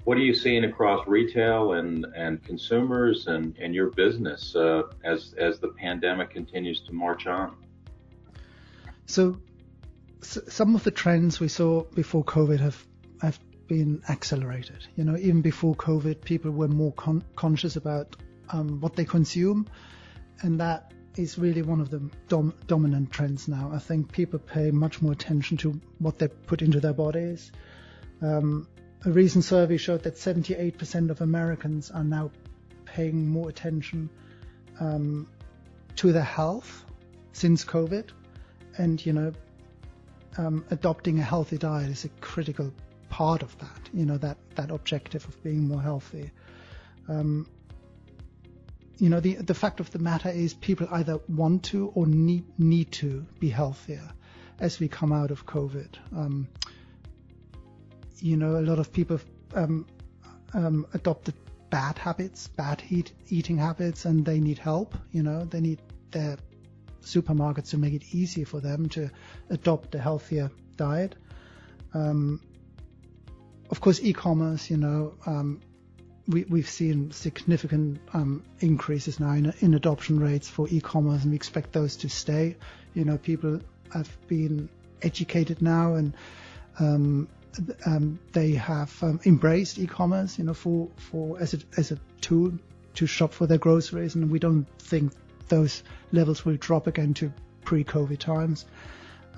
What 0.05 0.17
are 0.17 0.21
you 0.21 0.33
seeing 0.33 0.65
across 0.65 1.07
retail 1.09 1.73
and, 1.73 2.07
and 2.17 2.43
consumers 2.43 3.27
and, 3.27 3.57
and 3.59 3.75
your 3.75 3.91
business 3.91 4.55
uh, 4.55 4.83
as, 5.05 5.35
as 5.37 5.59
the 5.59 5.69
pandemic 5.69 6.31
continues 6.31 6.81
to 6.83 6.93
march 6.93 7.27
on? 7.27 7.57
So, 9.07 9.41
so, 10.23 10.41
some 10.47 10.77
of 10.77 10.85
the 10.85 10.93
trends 10.93 11.41
we 11.41 11.49
saw 11.49 11.83
before 11.83 12.25
COVID 12.25 12.61
have, 12.61 12.87
have 13.21 13.41
been 13.67 14.03
accelerated. 14.09 14.87
You 14.95 15.05
know, 15.05 15.17
even 15.17 15.43
before 15.43 15.75
COVID, 15.75 16.23
people 16.23 16.53
were 16.53 16.69
more 16.69 16.93
con- 16.93 17.25
conscious 17.35 17.75
about 17.75 18.15
um, 18.51 18.81
what 18.81 18.95
they 18.95 19.05
consume, 19.05 19.67
and 20.43 20.61
that 20.61 20.93
is 21.16 21.38
really 21.38 21.62
one 21.62 21.81
of 21.81 21.90
the 21.90 22.01
dom- 22.29 22.55
dominant 22.66 23.11
trends 23.11 23.49
now. 23.49 23.70
I 23.73 23.79
think 23.79 24.12
people 24.12 24.38
pay 24.38 24.70
much 24.70 25.03
more 25.03 25.12
attention 25.12 25.57
to 25.59 25.81
what 25.99 26.18
they 26.18 26.29
put 26.29 26.62
into 26.62 26.81
their 26.81 26.92
bodies. 26.92 27.51
Um, 28.23 28.68
a 29.05 29.11
recent 29.11 29.44
survey 29.44 29.77
showed 29.77 30.03
that 30.03 30.16
78% 30.16 31.11
of 31.11 31.20
Americans 31.20 31.90
are 31.90 32.05
now 32.05 32.31
paying 32.85 33.29
more 33.29 33.49
attention 33.49 34.11
um, 34.79 35.27
to 35.96 36.12
their 36.12 36.23
health 36.23 36.85
since 37.33 37.64
COVID, 37.64 38.09
and 38.79 39.05
you 39.05 39.12
know, 39.12 39.33
um, 40.38 40.64
adopting 40.70 41.18
a 41.18 41.23
healthy 41.23 41.59
diet 41.59 41.90
is 41.90 42.05
a 42.05 42.09
critical 42.20 42.73
part 43.09 43.42
of 43.42 43.57
that. 43.59 43.88
You 43.92 44.07
know, 44.07 44.18
that 44.18 44.37
that 44.57 44.70
objective 44.70 45.27
of 45.27 45.42
being 45.42 45.66
more 45.66 45.81
healthy. 45.81 46.31
Um, 47.09 47.46
you 49.01 49.09
know, 49.09 49.19
the 49.19 49.35
the 49.37 49.55
fact 49.55 49.81
of 49.81 49.91
the 49.91 49.99
matter 49.99 50.29
is 50.29 50.53
people 50.53 50.87
either 50.93 51.19
want 51.27 51.65
to 51.65 51.91
or 51.95 52.07
need 52.07 52.45
need 52.59 52.93
to 52.93 53.27
be 53.39 53.49
healthier 53.49 54.07
as 54.59 54.79
we 54.79 54.89
come 54.89 55.11
out 55.11 55.31
of 55.31 55.47
COVID. 55.47 55.89
Um, 56.15 56.49
you 58.19 58.37
know, 58.37 58.57
a 58.57 58.61
lot 58.61 58.79
of 58.79 58.93
people 58.93 59.19
um, 59.55 59.87
um, 60.53 60.87
adopted 60.93 61.35
bad 61.71 61.97
habits, 61.97 62.49
bad 62.49 62.83
eat, 62.91 63.13
eating 63.29 63.57
habits, 63.57 64.05
and 64.05 64.23
they 64.25 64.39
need 64.39 64.59
help. 64.59 64.95
You 65.13 65.23
know, 65.23 65.45
they 65.45 65.61
need 65.61 65.81
their 66.11 66.37
supermarkets 67.03 67.71
to 67.71 67.79
make 67.79 67.95
it 67.95 68.03
easy 68.13 68.45
for 68.45 68.61
them 68.61 68.91
to 68.91 69.11
adopt 69.49 69.95
a 69.95 69.99
healthier 69.99 70.51
diet. 70.77 71.15
Um, 71.95 72.43
of 73.71 73.81
course, 73.81 74.01
e-commerce, 74.03 74.69
you 74.69 74.77
know, 74.77 75.15
um, 75.25 75.63
we, 76.31 76.61
have 76.61 76.69
seen 76.69 77.11
significant 77.11 78.01
um, 78.12 78.43
increases 78.61 79.19
now 79.19 79.33
in, 79.33 79.53
in, 79.61 79.75
adoption 79.75 80.21
rates 80.21 80.49
for 80.49 80.69
e-commerce, 80.71 81.23
and 81.23 81.33
we 81.33 81.37
expect 81.37 81.73
those 81.73 81.97
to 81.97 82.09
stay. 82.09 82.57
You 82.95 83.05
know, 83.05 83.19
people 83.19 83.61
have 83.93 84.09
been 84.29 84.69
educated 85.03 85.61
now, 85.61 85.95
and 85.95 86.14
um, 86.79 87.29
um, 87.85 88.19
they 88.33 88.53
have 88.53 89.03
um, 89.03 89.21
embraced 89.25 89.79
e-commerce. 89.79 90.38
You 90.38 90.45
know, 90.45 90.55
for 90.55 90.88
for 90.97 91.38
as 91.40 91.55
a 91.55 91.59
as 91.77 91.90
a 91.90 91.99
tool 92.21 92.53
to 92.95 93.07
shop 93.07 93.33
for 93.33 93.47
their 93.47 93.59
groceries, 93.59 94.14
and 94.14 94.31
we 94.31 94.38
don't 94.38 94.66
think 94.79 95.12
those 95.49 95.83
levels 96.12 96.45
will 96.45 96.57
drop 96.57 96.87
again 96.87 97.14
to 97.14 97.33
pre-COVID 97.64 98.19
times, 98.19 98.66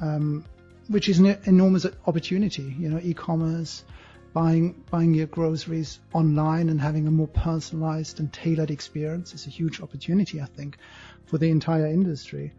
um, 0.01 0.45
which 0.89 1.09
is 1.09 1.19
an 1.19 1.39
enormous 1.45 1.87
opportunity. 2.07 2.75
You 2.79 2.91
know, 2.91 3.01
e-commerce 3.03 3.85
buying 4.33 4.85
buying 4.91 5.15
your 5.15 5.27
groceries 5.27 6.01
online 6.13 6.69
and 6.69 6.81
having 6.81 7.07
a 7.07 7.11
more 7.11 7.29
personalized 7.29 8.21
and 8.21 8.33
tailored 8.33 8.71
experience 8.71 9.35
is 9.35 9.47
a 9.47 9.51
huge 9.51 9.81
opportunity, 9.81 10.41
I 10.41 10.47
think, 10.47 10.79
for 11.27 11.39
the 11.39 11.51
entire 11.51 11.87
industry. 11.87 12.53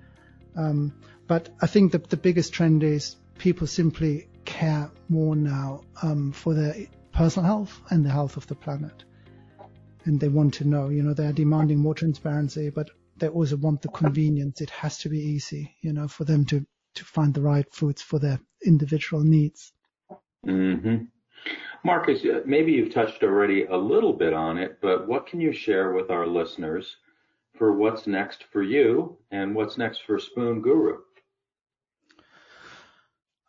Um, 0.55 0.93
but 1.27 1.49
I 1.61 1.67
think 1.67 1.93
that 1.93 2.09
the 2.09 2.17
biggest 2.17 2.53
trend 2.53 2.83
is 2.83 3.15
people 3.37 3.67
simply 3.67 4.27
care 4.45 4.91
more 5.09 5.35
now 5.35 5.81
um, 6.01 6.31
for 6.31 6.53
their 6.53 6.75
personal 7.11 7.45
health 7.45 7.81
and 7.89 8.05
the 8.05 8.09
health 8.09 8.37
of 8.37 8.47
the 8.47 8.55
planet. 8.55 9.03
And 10.05 10.19
they 10.19 10.27
want 10.27 10.55
to 10.55 10.65
know, 10.65 10.89
you 10.89 11.01
know, 11.01 11.13
they 11.13 11.25
are 11.25 11.33
demanding 11.33 11.79
more 11.79 11.95
transparency, 11.95 12.69
but 12.69 12.89
they 13.17 13.29
also 13.29 13.55
want 13.55 13.81
the 13.81 13.87
convenience. 13.87 14.59
It 14.59 14.69
has 14.71 14.97
to 14.99 15.09
be 15.09 15.19
easy, 15.19 15.75
you 15.81 15.93
know, 15.93 16.07
for 16.07 16.25
them 16.25 16.45
to, 16.45 16.65
to 16.95 17.05
find 17.05 17.33
the 17.33 17.41
right 17.41 17.71
foods 17.73 18.01
for 18.01 18.19
their 18.19 18.39
individual 18.65 19.23
needs. 19.23 19.71
Mm-hmm. 20.45 21.05
Marcus, 21.85 22.23
uh, 22.23 22.41
maybe 22.45 22.71
you've 22.71 22.93
touched 22.93 23.23
already 23.23 23.65
a 23.65 23.75
little 23.75 24.13
bit 24.13 24.33
on 24.33 24.57
it, 24.57 24.79
but 24.81 25.05
what 25.07 25.27
can 25.27 25.41
you 25.41 25.51
share 25.51 25.91
with 25.91 26.09
our 26.09 26.25
listeners 26.25 26.95
for 27.57 27.73
what's 27.73 28.07
next 28.07 28.45
for 28.51 28.63
you 28.63 29.17
and 29.31 29.53
what's 29.53 29.77
next 29.77 30.01
for 30.03 30.17
Spoon 30.17 30.61
Guru? 30.61 30.99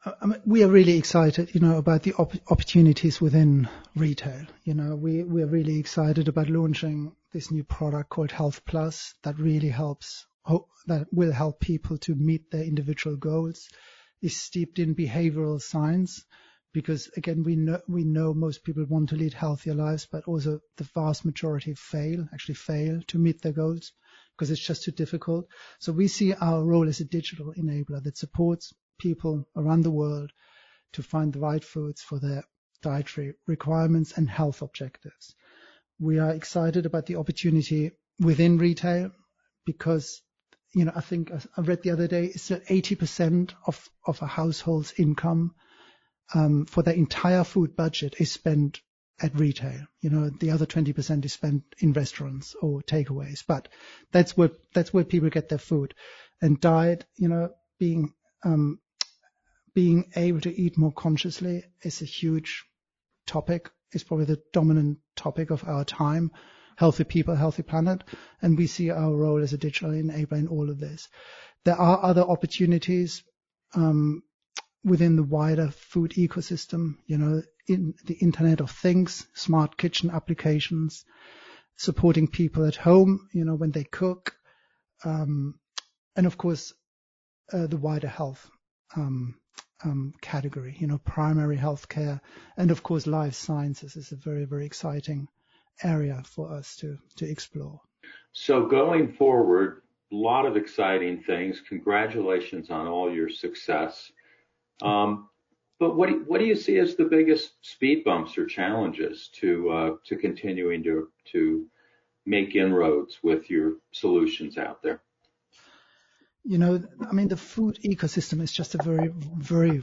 Uh, 0.05 0.35
we 0.45 0.65
are 0.65 0.69
really 0.69 0.99
excited, 0.99 1.55
you 1.55 1.61
know, 1.61 1.79
about 1.79 2.03
the 2.03 2.13
op- 2.15 2.51
opportunities 2.51 3.21
within 3.21 3.69
retail. 3.95 4.45
You 4.65 4.75
know, 4.75 4.97
we 4.97 5.23
we 5.23 5.43
are 5.43 5.47
really 5.47 5.79
excited 5.79 6.29
about 6.29 6.51
launching 6.51 7.13
this 7.33 7.51
new 7.51 7.65
product 7.65 8.11
called 8.11 8.31
Health 8.31 8.67
Plus 8.67 9.15
that 9.23 9.39
really 9.39 9.71
helps 9.71 10.27
that 10.87 11.07
will 11.11 11.33
help 11.33 11.61
people 11.61 11.97
to 11.99 12.15
meet 12.15 12.51
their 12.51 12.65
individual 12.65 13.17
goals. 13.17 13.69
Is 14.21 14.37
steeped 14.37 14.79
in 14.79 14.95
behavioral 14.95 15.61
science 15.61 16.25
because 16.75 17.09
again, 17.17 17.45
we 17.45 17.55
know, 17.55 17.81
we 17.89 18.03
know 18.03 18.35
most 18.35 18.65
people 18.65 18.85
want 18.89 19.09
to 19.09 19.15
lead 19.15 19.33
healthier 19.33 19.75
lives, 19.75 20.09
but 20.11 20.25
also 20.25 20.61
the 20.77 20.89
vast 20.93 21.25
majority 21.25 21.73
fail, 21.75 22.27
actually 22.35 22.57
fail 22.57 23.01
to 23.07 23.17
meet 23.17 23.41
their 23.41 23.53
goals 23.53 23.93
because 24.37 24.51
it's 24.51 24.67
just 24.67 24.83
too 24.83 24.91
difficult. 24.91 25.47
So 25.79 25.93
we 25.93 26.09
see 26.09 26.35
our 26.35 26.65
role 26.65 26.89
as 26.89 26.99
a 26.99 27.05
digital 27.05 27.55
enabler 27.57 28.03
that 28.03 28.19
supports 28.19 28.75
people 28.99 29.47
around 29.57 29.83
the 29.83 29.93
world 29.93 30.33
to 30.95 31.03
find 31.05 31.33
the 31.33 31.39
right 31.39 31.63
foods 31.63 32.03
for 32.03 32.19
their 32.19 32.43
dietary 32.83 33.35
requirements 33.47 34.13
and 34.17 34.29
health 34.29 34.61
objectives. 34.61 35.37
We 36.01 36.19
are 36.19 36.33
excited 36.33 36.87
about 36.87 37.07
the 37.07 37.17
opportunity 37.17 37.93
within 38.19 38.59
retail 38.59 39.13
because 39.65 40.23
you 40.75 40.87
know, 40.87 40.93
I 40.97 41.03
think 41.03 41.31
I 41.31 41.61
read 41.61 41.85
the 41.85 41.91
other 41.91 42.09
day, 42.09 42.25
it's 42.25 42.49
that 42.49 42.67
80% 42.67 43.53
of, 43.65 43.89
of 44.05 44.21
a 44.21 44.27
household's 44.27 44.93
income 44.99 45.55
um, 46.33 46.67
for 46.67 46.83
their 46.83 46.95
entire 46.95 47.45
food 47.45 47.77
budget 47.77 48.15
is 48.19 48.33
spent 48.33 48.81
at 49.21 49.39
retail. 49.39 49.87
You 50.01 50.11
know, 50.11 50.31
the 50.31 50.51
other 50.51 50.67
20% 50.67 51.25
is 51.25 51.33
spent 51.33 51.63
in 51.79 51.93
restaurants 51.93 52.55
or 52.61 52.83
takeaways, 52.83 53.45
but 53.47 53.69
that's 54.13 54.37
where, 54.37 54.51
that's 54.73 54.93
where 54.93 55.05
people 55.05 55.31
get 55.31 55.49
their 55.49 55.59
food. 55.59 55.95
And 56.41 56.61
diet, 56.61 57.05
you 57.17 57.29
know, 57.29 57.51
being, 57.79 58.13
um, 58.45 58.81
being 59.75 60.11
able 60.17 60.41
to 60.41 60.61
eat 60.61 60.79
more 60.79 60.93
consciously 60.93 61.65
is 61.83 62.03
a 62.03 62.07
huge 62.07 62.65
topic. 63.27 63.71
It's 63.93 64.05
probably 64.05 64.27
the 64.27 64.43
dominant 64.53 64.99
topic 65.17 65.51
of 65.51 65.65
our 65.65 65.85
time. 65.85 66.33
Healthy 66.77 67.05
people, 67.05 67.37
healthy 67.37 67.63
planet. 67.63 68.03
And 68.43 68.59
we 68.59 68.67
see 68.67 68.91
our 68.91 69.15
role 69.15 69.43
as 69.43 69.53
a 69.53 69.59
digital 69.59 69.91
enabler 69.91 70.39
in 70.39 70.49
all 70.49 70.71
of 70.71 70.81
this. 70.81 71.09
There 71.65 71.77
are 71.77 72.03
other 72.03 72.23
opportunities. 72.23 73.23
Um, 73.75 74.23
within 74.85 75.17
the 75.17 75.23
wider 75.23 75.71
food 75.71 76.13
ecosystem, 76.13 76.97
you 77.07 77.19
know, 77.19 77.43
in 77.67 77.95
the 78.05 78.15
Internet 78.15 78.61
of 78.61 78.71
Things, 78.71 79.27
smart 79.35 79.77
kitchen 79.77 80.11
applications, 80.11 81.05
supporting 81.77 82.29
people 82.29 82.67
at 82.67 82.77
home, 82.77 83.29
you 83.33 83.45
know, 83.45 83.55
when 83.55 83.71
they 83.71 83.85
cook, 83.85 84.37
um, 85.05 85.59
and 86.17 86.27
of 86.27 86.37
course, 86.37 86.73
uh, 87.53 87.67
the 87.67 87.77
wider 87.77 88.09
health 88.09 88.49
um, 88.97 89.35
um, 89.85 90.13
category, 90.21 90.77
you 90.79 90.87
know, 90.87 90.99
primary 90.99 91.57
healthcare, 91.57 92.21
and 92.57 92.71
of 92.71 92.83
course, 92.83 93.07
life 93.07 93.35
sciences 93.35 93.97
is 93.97 94.13
a 94.13 94.17
very, 94.17 94.45
very 94.45 94.67
exciting 94.67 95.29
area 95.83 96.23
for 96.27 96.53
us 96.53 96.77
to 96.77 96.99
to 97.17 97.29
explore. 97.29 97.81
So 98.33 98.67
going 98.67 99.15
forward, 99.15 99.83
a 100.13 100.17
lot 100.17 100.47
of 100.47 100.57
exciting 100.57 101.23
things. 101.23 101.61
Congratulations 101.69 102.71
on 102.71 102.87
all 102.87 103.13
your 103.13 103.29
success. 103.29 104.11
Um, 104.83 105.29
but 105.79 105.97
what 105.97 106.09
do, 106.09 106.25
what 106.27 106.39
do 106.39 106.47
you 106.47 106.57
see 106.57 106.79
as 106.79 106.95
the 106.95 107.05
biggest 107.05 107.53
speed 107.63 108.05
bumps 108.05 108.39
or 108.39 108.47
challenges 108.47 109.29
to 109.41 109.71
uh, 109.71 109.91
to 110.07 110.17
continuing 110.17 110.83
to 110.85 111.09
to 111.33 111.67
make 112.27 112.55
inroads 112.55 113.19
with 113.23 113.51
your 113.51 113.75
solutions 113.93 114.57
out 114.57 114.83
there? 114.83 115.03
You 116.45 116.59
know, 116.59 116.83
I 117.09 117.13
mean, 117.13 117.29
the 117.29 117.37
food 117.37 117.79
ecosystem 117.85 118.43
is 118.43 118.53
just 118.53 118.75
a 118.75 118.83
very 118.83 119.11
very 119.37 119.83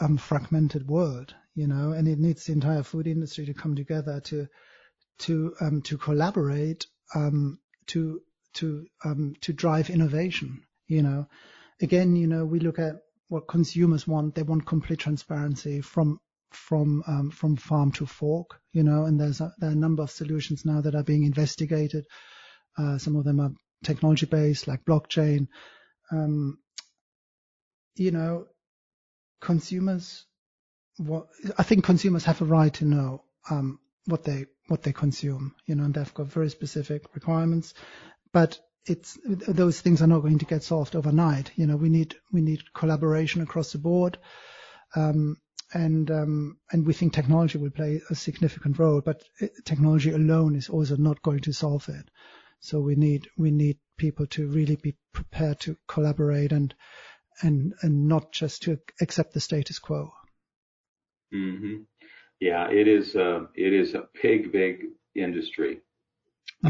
um, 0.00 0.16
fragmented 0.16 0.88
world. 0.88 1.34
you 1.54 1.66
know, 1.66 1.92
and 1.92 2.06
it 2.06 2.18
needs 2.18 2.44
the 2.44 2.52
entire 2.52 2.82
food 2.82 3.06
industry 3.06 3.46
to 3.46 3.54
come 3.54 3.74
together 3.74 4.20
to 4.20 4.46
to 5.18 5.54
um, 5.60 5.82
to 5.82 5.96
collaborate 5.96 6.86
um, 7.14 7.58
to 7.86 8.20
to 8.54 8.86
um, 9.04 9.34
to 9.40 9.52
drive 9.52 9.90
innovation. 9.90 10.62
You 10.86 11.02
know, 11.02 11.26
again, 11.80 12.14
you 12.14 12.26
know, 12.26 12.44
we 12.44 12.60
look 12.60 12.78
at 12.78 12.96
what 13.28 13.48
consumers 13.48 14.06
want. 14.06 14.34
They 14.34 14.42
want 14.42 14.66
complete 14.66 15.00
transparency 15.00 15.80
from 15.80 16.20
from 16.50 17.02
um, 17.06 17.30
from 17.30 17.56
farm 17.56 17.92
to 17.92 18.06
fork. 18.06 18.60
You 18.72 18.82
know, 18.82 19.04
and 19.04 19.20
there's 19.20 19.40
a, 19.40 19.52
there 19.58 19.70
are 19.70 19.72
a 19.72 19.76
number 19.76 20.02
of 20.02 20.10
solutions 20.10 20.64
now 20.64 20.80
that 20.80 20.94
are 20.94 21.02
being 21.02 21.24
investigated. 21.24 22.06
Uh, 22.78 22.98
some 22.98 23.16
of 23.16 23.24
them 23.24 23.40
are 23.40 23.52
technology 23.84 24.26
based, 24.26 24.68
like 24.68 24.84
blockchain. 24.84 25.48
Um, 26.10 26.58
you 27.94 28.10
know, 28.10 28.46
consumers. 29.40 30.24
What 30.98 31.26
I 31.58 31.62
think 31.62 31.84
consumers 31.84 32.24
have 32.24 32.40
a 32.40 32.46
right 32.46 32.72
to 32.74 32.84
know 32.84 33.24
um, 33.50 33.80
what 34.06 34.24
they 34.24 34.46
what 34.68 34.82
they 34.82 34.92
consume. 34.92 35.54
You 35.66 35.74
know, 35.74 35.84
and 35.84 35.94
they've 35.94 36.14
got 36.14 36.26
very 36.26 36.50
specific 36.50 37.14
requirements, 37.14 37.74
but 38.32 38.58
it's 38.86 39.18
those 39.24 39.80
things 39.80 40.00
are 40.00 40.06
not 40.06 40.20
going 40.20 40.38
to 40.38 40.44
get 40.44 40.62
solved 40.62 40.94
overnight. 40.94 41.50
You 41.56 41.66
know, 41.66 41.76
we 41.76 41.88
need 41.88 42.16
we 42.32 42.40
need 42.40 42.72
collaboration 42.72 43.42
across 43.42 43.72
the 43.72 43.78
board, 43.78 44.18
um, 44.94 45.36
and 45.74 46.10
um, 46.10 46.58
and 46.70 46.86
we 46.86 46.92
think 46.92 47.12
technology 47.12 47.58
will 47.58 47.70
play 47.70 48.00
a 48.10 48.14
significant 48.14 48.78
role. 48.78 49.00
But 49.00 49.22
technology 49.64 50.10
alone 50.12 50.54
is 50.54 50.68
also 50.68 50.96
not 50.96 51.22
going 51.22 51.40
to 51.40 51.52
solve 51.52 51.88
it. 51.88 52.08
So 52.60 52.80
we 52.80 52.94
need 52.94 53.28
we 53.36 53.50
need 53.50 53.78
people 53.96 54.26
to 54.28 54.46
really 54.46 54.76
be 54.76 54.96
prepared 55.12 55.60
to 55.60 55.76
collaborate 55.88 56.52
and 56.52 56.74
and 57.42 57.74
and 57.82 58.08
not 58.08 58.32
just 58.32 58.62
to 58.62 58.78
accept 59.00 59.34
the 59.34 59.40
status 59.40 59.78
quo. 59.78 60.12
Mm-hmm. 61.34 61.82
Yeah, 62.40 62.70
it 62.70 62.86
is 62.86 63.14
a 63.16 63.48
it 63.54 63.72
is 63.72 63.94
a 63.94 64.08
big 64.22 64.52
big 64.52 64.84
industry 65.14 65.80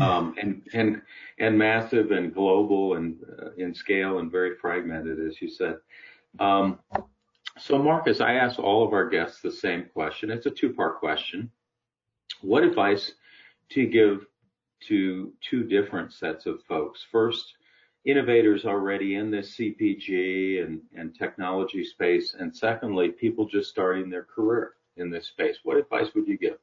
um, 0.00 0.34
and 0.40 0.62
and 0.72 1.02
and 1.38 1.58
massive 1.58 2.10
and 2.10 2.34
global 2.34 2.94
and 2.94 3.16
uh, 3.42 3.50
in 3.56 3.74
scale 3.74 4.18
and 4.18 4.30
very 4.30 4.56
fragmented, 4.56 5.18
as 5.20 5.40
you 5.40 5.48
said. 5.48 5.76
Um, 6.38 6.78
so, 7.58 7.82
Marcus, 7.82 8.20
I 8.20 8.34
ask 8.34 8.58
all 8.58 8.86
of 8.86 8.92
our 8.92 9.08
guests 9.08 9.40
the 9.40 9.50
same 9.50 9.86
question. 9.92 10.30
It's 10.30 10.46
a 10.46 10.50
two-part 10.50 10.98
question. 10.98 11.50
What 12.42 12.64
advice 12.64 13.12
do 13.70 13.80
you 13.80 13.88
give 13.88 14.26
to 14.88 15.32
two 15.40 15.64
different 15.64 16.12
sets 16.12 16.44
of 16.44 16.62
folks? 16.64 17.04
First, 17.10 17.54
innovators 18.04 18.66
already 18.66 19.14
in 19.14 19.30
this 19.30 19.56
CPG 19.56 20.62
and, 20.64 20.82
and 20.94 21.14
technology 21.14 21.82
space, 21.82 22.34
and 22.38 22.54
secondly, 22.54 23.08
people 23.08 23.46
just 23.46 23.70
starting 23.70 24.10
their 24.10 24.24
career 24.24 24.74
in 24.96 25.10
this 25.10 25.28
space. 25.28 25.58
What 25.62 25.78
advice 25.78 26.08
would 26.14 26.28
you 26.28 26.36
give? 26.36 26.58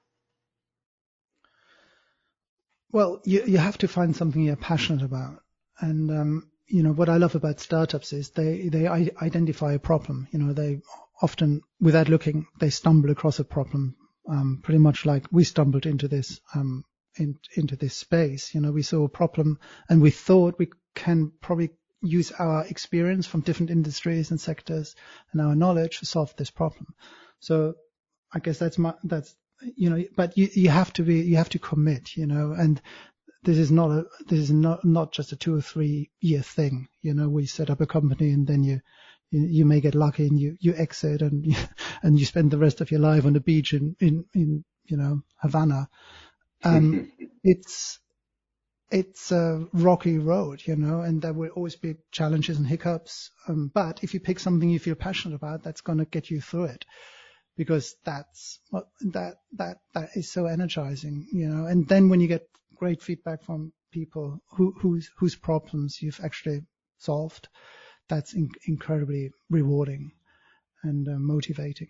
Well, 2.94 3.22
you 3.26 3.44
you 3.48 3.58
have 3.58 3.80
to 3.80 3.88
find 3.88 4.16
something 4.16 4.44
you're 4.44 4.56
passionate 4.56 5.04
about, 5.04 5.42
and 5.80 6.12
um, 6.12 6.52
you 6.68 6.84
know 6.84 6.94
what 6.94 7.10
I 7.10 7.18
love 7.18 7.34
about 7.34 7.60
startups 7.60 8.14
is 8.14 8.30
they 8.30 8.70
they 8.70 8.88
identify 8.88 9.74
a 9.74 9.80
problem. 9.80 10.28
You 10.32 10.38
know, 10.38 10.54
they 10.54 10.82
often 11.20 11.62
without 11.82 12.08
looking 12.08 12.46
they 12.60 12.70
stumble 12.70 13.10
across 13.10 13.40
a 13.40 13.44
problem, 13.44 13.96
um, 14.30 14.60
pretty 14.62 14.78
much 14.78 15.08
like 15.08 15.26
we 15.32 15.44
stumbled 15.44 15.88
into 15.88 16.08
this 16.08 16.40
um, 16.54 16.86
in, 17.16 17.40
into 17.56 17.76
this 17.76 17.96
space. 17.96 18.54
You 18.54 18.62
know, 18.62 18.72
we 18.72 18.84
saw 18.84 19.06
a 19.06 19.10
problem 19.10 19.60
and 19.90 20.00
we 20.00 20.12
thought 20.12 20.60
we 20.60 20.70
can 20.94 21.32
probably 21.42 21.72
use 22.00 22.32
our 22.32 22.64
experience 22.68 23.26
from 23.26 23.42
different 23.42 23.72
industries 23.72 24.30
and 24.30 24.40
sectors 24.40 24.96
and 25.32 25.42
our 25.42 25.56
knowledge 25.56 25.98
to 26.00 26.06
solve 26.06 26.36
this 26.36 26.52
problem. 26.52 26.94
So 27.40 27.74
I 28.32 28.38
guess 28.38 28.60
that's 28.60 28.78
my 28.78 28.94
that's 29.04 29.36
you 29.76 29.90
know, 29.90 30.04
but 30.16 30.38
you, 30.38 30.50
you 30.54 30.70
have 30.70 30.94
to 30.94 31.04
be, 31.04 31.22
you 31.22 31.38
have 31.38 31.50
to 31.50 31.60
commit, 31.60 32.16
you 32.16 32.26
know, 32.26 32.52
and 32.52 32.82
this 33.44 33.58
is 33.58 33.72
not 33.72 33.92
a, 33.92 34.06
this 34.28 34.40
is 34.40 34.52
not, 34.52 34.86
not 34.86 35.12
just 35.12 35.32
a 35.32 35.36
two 35.36 35.56
or 35.56 35.62
three 35.62 36.10
year 36.22 36.42
thing. 36.42 36.88
You 37.02 37.14
know, 37.14 37.30
we 37.30 37.46
set 37.46 37.70
up 37.70 37.82
a 37.82 37.86
company 37.86 38.32
and 38.32 38.48
then 38.48 38.64
you, 38.64 38.82
you, 39.32 39.46
you 39.46 39.66
may 39.66 39.82
get 39.82 39.96
lucky 39.96 40.28
and 40.28 40.40
you, 40.40 40.58
you 40.60 40.74
exit 40.76 41.22
and, 41.22 41.46
you, 41.46 41.56
and 42.04 42.20
you 42.20 42.26
spend 42.26 42.52
the 42.52 42.58
rest 42.58 42.82
of 42.82 42.92
your 42.92 43.02
life 43.02 43.26
on 43.26 43.34
the 43.34 43.40
beach 43.40 43.74
in, 43.74 43.96
in, 44.00 44.26
in, 44.34 44.64
you 44.86 44.98
know, 44.98 45.22
Havana. 45.42 45.90
Um, 46.64 47.12
it's, 47.44 48.00
it's 48.92 49.32
a 49.32 49.68
rocky 49.74 50.20
road, 50.20 50.62
you 50.66 50.76
know, 50.76 51.02
and 51.02 51.22
there 51.22 51.34
will 51.34 51.50
always 51.50 51.76
be 51.76 51.96
challenges 52.12 52.58
and 52.58 52.68
hiccups. 52.68 53.32
Um, 53.48 53.72
but 53.74 54.04
if 54.04 54.14
you 54.14 54.20
pick 54.20 54.40
something 54.40 54.70
you 54.70 54.80
feel 54.80 54.96
passionate 54.96 55.36
about, 55.36 55.64
that's 55.64 55.82
going 55.82 55.98
to 55.98 56.06
get 56.06 56.30
you 56.30 56.42
through 56.42 56.66
it 56.66 56.86
because 57.56 57.96
that's 58.04 58.60
what 58.70 58.88
that 59.02 59.36
that 59.54 59.78
that 59.94 60.10
is 60.16 60.32
so 60.32 60.46
energizing, 60.46 61.28
you 61.32 61.48
know. 61.48 61.66
And 61.66 61.88
then 61.88 62.10
when 62.10 62.20
you 62.20 62.28
get 62.28 62.48
great 62.76 63.02
feedback 63.02 63.44
from 63.44 63.74
people 63.92 64.42
who 64.52 64.74
whose 64.80 65.10
whose 65.18 65.36
problems 65.36 66.02
you've 66.02 66.20
actually 66.24 66.62
solved, 66.98 67.48
that's 68.10 68.34
in, 68.34 68.50
incredibly 68.66 69.32
rewarding 69.50 70.12
and 70.84 71.08
uh, 71.08 71.18
motivating. 71.18 71.90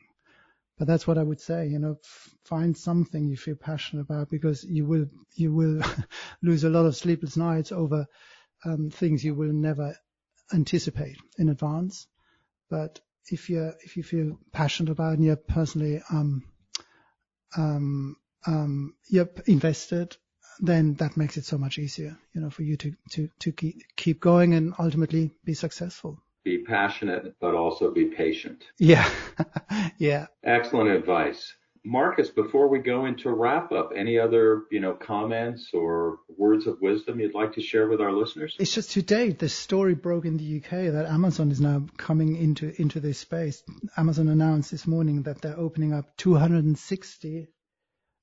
But 0.78 0.88
that's 0.88 1.06
what 1.06 1.18
I 1.18 1.24
would 1.24 1.40
say, 1.40 1.68
you 1.68 1.80
know, 1.80 1.98
f- 2.04 2.36
find 2.46 2.76
something 2.76 3.28
you 3.28 3.38
feel 3.38 3.56
passionate 3.56 4.02
about 4.02 4.30
because 4.30 4.64
you 4.64 4.86
will 4.86 5.06
you 5.36 5.54
will 5.54 5.82
lose 6.42 6.64
a 6.64 6.70
lot 6.70 6.86
of 6.86 6.96
sleepless 6.96 7.38
nights 7.38 7.72
over 7.72 8.08
um, 8.66 8.90
things 8.90 9.24
you 9.24 9.36
will 9.36 9.54
never 9.54 9.96
anticipate 10.52 11.18
in 11.38 11.50
advance. 11.50 12.08
But 12.70 13.00
if 13.30 13.50
you 13.50 13.72
if 13.84 13.98
you 13.98 14.04
feel 14.04 14.38
passionate 14.52 14.92
about 14.92 15.14
and 15.14 15.24
you're 15.24 15.36
personally 15.36 16.02
um, 16.12 16.44
um, 17.58 18.18
um, 18.46 18.96
you're 19.08 19.30
invested, 19.48 20.18
then 20.60 20.96
that 20.96 21.18
makes 21.18 21.38
it 21.38 21.46
so 21.46 21.58
much 21.58 21.78
easier, 21.78 22.18
you 22.34 22.42
know, 22.42 22.50
for 22.50 22.64
you 22.64 22.78
to 22.78 22.94
to 23.12 23.30
to 23.40 23.52
keep 23.52 23.82
keep 23.96 24.20
going 24.20 24.54
and 24.54 24.74
ultimately 24.80 25.32
be 25.44 25.54
successful. 25.54 26.20
Be 26.44 26.64
passionate, 26.64 27.36
but 27.40 27.56
also 27.56 27.92
be 27.92 28.06
patient. 28.06 28.66
Yeah, 28.78 29.10
yeah. 29.98 30.28
Excellent 30.44 30.90
advice. 30.90 31.54
Marcus, 31.86 32.30
before 32.30 32.70
we 32.70 32.80
go 32.80 33.06
into 33.06 33.30
wrap 33.30 33.72
up, 33.74 33.92
any 33.96 34.18
other, 34.18 34.64
you 34.72 34.80
know, 34.80 34.94
comments 34.94 35.70
or 35.74 36.20
words 36.38 36.66
of 36.66 36.80
wisdom 36.82 37.20
you'd 37.20 37.34
like 37.34 37.54
to 37.54 37.62
share 37.62 37.88
with 37.90 38.00
our 38.00 38.14
listeners? 38.14 38.56
It's 38.58 38.74
just 38.74 38.92
today 38.92 39.32
the 39.32 39.50
story 39.50 39.94
broke 39.94 40.26
in 40.26 40.38
the 40.38 40.58
UK 40.58 40.94
that 40.94 41.08
Amazon 41.08 41.52
is 41.52 41.60
now 41.60 41.86
coming 41.98 42.38
into 42.38 42.74
into 42.82 43.02
this 43.02 43.20
space. 43.20 43.64
Amazon 43.98 44.30
announced 44.30 44.72
this 44.72 44.88
morning 44.88 45.24
that 45.24 45.42
they're 45.42 45.60
opening 45.60 45.94
up 45.94 46.16
260 46.18 47.50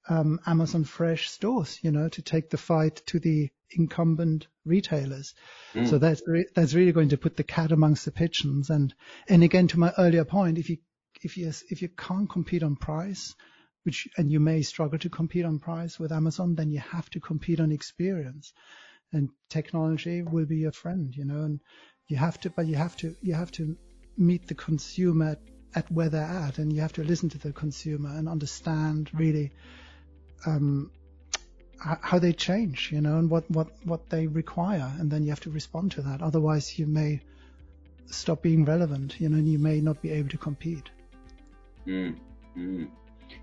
um, 0.09 0.41
Amazon 0.47 0.85
Fresh 0.85 1.31
stores, 1.31 1.79
you 1.83 1.91
know, 1.91 2.09
to 2.09 2.23
take 2.23 2.51
the 2.51 2.57
fight 2.57 3.03
to 3.07 3.19
the 3.19 3.51
incumbent 3.71 4.49
retailers. 4.65 5.35
Mm. 5.75 5.89
So 5.89 5.99
that's 5.99 6.23
re- 6.27 6.49
that's 6.55 6.75
really 6.75 6.93
going 6.93 7.11
to 7.11 7.19
put 7.19 7.37
the 7.37 7.45
cat 7.45 7.73
amongst 7.73 8.05
the 8.05 8.11
pigeons. 8.11 8.71
And 8.71 8.95
and 9.29 9.43
again, 9.43 9.69
to 9.69 9.79
my 9.79 9.93
earlier 9.99 10.25
point, 10.25 10.59
if 10.59 10.71
you 10.71 10.79
if 11.21 11.37
you 11.37 11.49
if 11.69 11.83
you 11.83 11.89
can't 11.89 12.29
compete 12.29 12.63
on 12.63 12.77
price, 12.77 13.35
which 13.85 14.09
and 14.17 14.31
you 14.31 14.41
may 14.41 14.63
struggle 14.63 14.99
to 14.99 15.09
compete 15.09 15.45
on 15.45 15.59
price 15.59 15.99
with 15.99 16.13
Amazon, 16.13 16.55
then 16.55 16.71
you 16.71 16.81
have 16.81 17.09
to 17.11 17.21
compete 17.21 17.61
on 17.61 17.73
experience, 17.73 18.53
and 19.13 19.31
technology 19.49 20.23
will 20.23 20.47
be 20.47 20.59
your 20.59 20.73
friend, 20.73 21.15
you 21.15 21.25
know. 21.25 21.43
And 21.43 21.61
you 22.07 22.17
have 22.17 22.41
to, 22.41 22.51
but 22.51 22.67
you 22.67 22.77
have 22.77 22.97
to 22.99 23.15
you 23.23 23.35
have 23.35 23.53
to 23.53 23.77
meet 24.17 24.47
the 24.47 24.55
consumer 24.55 25.37
at, 25.75 25.91
where 25.91 26.09
they're 26.09 26.23
at, 26.23 26.59
and 26.59 26.73
you 26.73 26.81
have 26.81 26.93
to 26.95 27.05
listen 27.05 27.29
to 27.31 27.39
the 27.39 27.53
consumer 27.53 28.11
and 28.11 28.29
understand 28.29 29.11
really 29.15 29.53
um, 30.47 30.91
how 31.79 32.19
they 32.19 32.33
change, 32.33 32.91
you 32.93 33.01
know, 33.01 33.17
and 33.19 33.31
what, 33.31 33.51
what, 33.51 33.69
what 33.85 34.11
they 34.11 34.27
require, 34.27 34.93
and 34.99 35.11
then 35.11 35.23
you 35.23 35.31
have 35.31 35.41
to 35.41 35.51
respond 35.51 35.93
to 35.93 36.03
that. 36.03 36.23
Otherwise, 36.23 36.79
you 36.79 36.87
may 36.87 37.21
stop 38.07 38.43
being 38.43 38.65
relevant, 38.65 39.19
you 39.21 39.29
know, 39.29 39.39
and 39.39 39.49
you 39.49 39.59
may 39.59 39.81
not 39.81 40.03
be 40.03 40.11
able 40.11 40.29
to 40.29 40.39
compete. 40.39 40.91
Mm, 41.91 42.17
mm. 42.57 42.89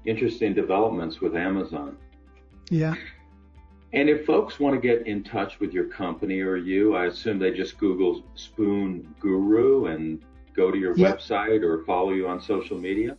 Interesting 0.06 0.54
developments 0.54 1.20
with 1.20 1.36
Amazon. 1.36 1.98
Yeah. 2.70 2.96
And 3.94 4.10
if 4.10 4.26
folks 4.26 4.60
want 4.60 4.76
to 4.76 4.82
get 4.82 5.08
in 5.08 5.24
touch 5.24 5.60
with 5.60 5.74
your 5.74 5.86
company 5.86 6.42
or 6.42 6.58
you, 6.58 6.96
I 6.96 7.06
assume 7.06 7.40
they 7.40 7.52
just 7.52 7.78
Google 7.78 8.24
Spoon 8.36 9.14
Guru 9.20 9.86
and 9.86 10.22
go 10.54 10.72
to 10.72 10.78
your 10.78 10.96
yeah. 10.98 11.12
website 11.12 11.64
or 11.64 11.84
follow 11.86 12.12
you 12.12 12.28
on 12.28 12.42
social 12.42 12.78
media. 12.78 13.18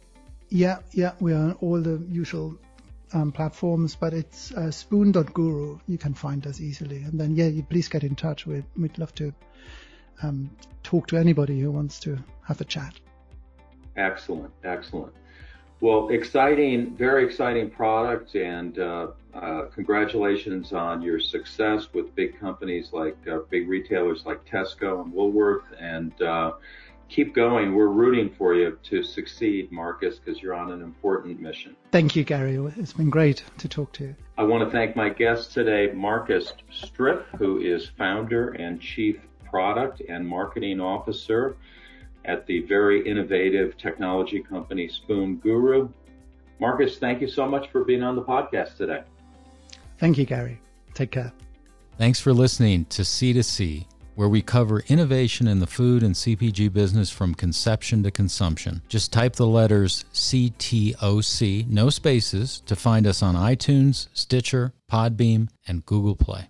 Yeah, 0.51 0.79
yeah, 0.93 1.13
we 1.21 1.33
are 1.33 1.37
on 1.37 1.53
all 1.61 1.81
the 1.81 2.03
usual 2.11 2.59
um, 3.13 3.33
platforms, 3.33 3.95
but 3.95 4.15
it's 4.15 4.53
uh, 4.53 4.71
spoon.guru. 4.71 5.79
You 5.87 5.99
can 5.99 6.15
find 6.15 6.47
us 6.47 6.61
easily. 6.61 7.03
And 7.03 7.19
then, 7.21 7.35
yeah, 7.35 7.47
you 7.47 7.63
please 7.63 7.89
get 7.89 8.05
in 8.05 8.15
touch. 8.15 8.47
We'd, 8.47 8.65
we'd 8.77 8.99
love 8.99 9.15
to 9.17 9.33
um, 10.23 10.51
talk 10.83 11.07
to 11.09 11.17
anybody 11.17 11.61
who 11.61 11.71
wants 11.71 12.01
to 12.01 12.19
have 12.47 12.61
a 12.61 12.65
chat. 12.65 12.95
Excellent, 13.99 14.53
excellent. 14.63 15.13
Well, 15.81 16.09
exciting, 16.09 16.97
very 16.97 17.25
exciting 17.25 17.71
product, 17.71 18.35
and 18.35 18.79
uh, 18.79 19.09
uh, 19.35 19.63
congratulations 19.75 20.73
on 20.73 21.03
your 21.03 21.21
success 21.21 21.89
with 21.93 22.15
big 22.15 22.39
companies 22.39 22.93
like 22.93 23.17
uh, 23.31 23.39
big 23.51 23.69
retailers 23.69 24.25
like 24.25 24.45
Tesco 24.45 25.03
and 25.03 25.13
Woolworth, 25.13 25.65
and 25.79 26.21
uh, 26.23 26.53
keep 27.09 27.35
going. 27.35 27.75
We're 27.75 27.89
rooting 27.89 28.31
for 28.39 28.55
you 28.55 28.79
to 28.85 29.03
succeed, 29.03 29.71
Marcus, 29.71 30.19
because 30.19 30.41
you're 30.41 30.55
on 30.55 30.73
an 30.73 30.83
important 30.83 31.41
mission. 31.41 31.77
Thank 31.93 32.17
you, 32.17 32.25
Gary. 32.25 32.57
It's 32.77 32.93
been 32.93 33.11
great 33.11 33.45
to 33.59 33.69
talk 33.69 33.93
to 33.95 34.05
you. 34.05 34.17
I 34.37 34.45
want 34.45 34.65
to 34.65 34.71
thank 34.71 34.95
my 34.97 35.09
guest 35.09 35.53
today, 35.53 35.93
Marcus 35.93 36.53
Stripf, 36.73 37.25
who 37.39 37.61
is 37.61 37.89
founder 37.99 38.51
and 38.51 38.81
chief 38.81 39.21
product 39.45 40.03
and 40.09 40.27
marketing 40.27 40.81
officer 40.81 41.57
at 42.25 42.47
the 42.47 42.61
very 42.61 43.07
innovative 43.09 43.77
technology 43.77 44.41
company 44.41 44.89
Spoon 44.89 45.37
Guru. 45.37 45.89
Marcus, 46.61 46.99
thank 46.99 47.21
you 47.21 47.29
so 47.29 47.47
much 47.47 47.71
for 47.71 47.85
being 47.85 48.03
on 48.03 48.17
the 48.17 48.23
podcast 48.23 48.77
today. 48.77 49.03
Thank 49.99 50.19
you, 50.19 50.25
Gary. 50.25 50.61
Take 50.95 51.11
care. 51.11 51.33
Thanks 51.97 52.21
for 52.21 52.33
listening 52.33 52.85
to 52.87 53.03
C2C 53.03 53.87
where 54.19 54.29
we 54.29 54.43
cover 54.43 54.83
innovation 54.89 55.47
in 55.47 55.61
the 55.61 55.67
food 55.69 56.03
and 56.03 56.13
CPG 56.13 56.73
business 56.73 57.09
from 57.09 57.37
conception 57.37 58.03
to 58.03 58.11
consumption. 58.11 58.83
Just 58.89 59.13
type 59.13 59.37
the 59.37 59.47
letters 59.47 60.07
CTOC, 60.13 61.69
no 61.69 61.89
spaces, 61.89 62.61
to 62.67 62.75
find 62.75 63.07
us 63.07 63.23
on 63.23 63.37
iTunes, 63.37 64.09
Stitcher, 64.13 64.73
Podbean, 64.91 65.51
and 65.69 65.87
Google 65.87 66.17
Play. 66.17 66.49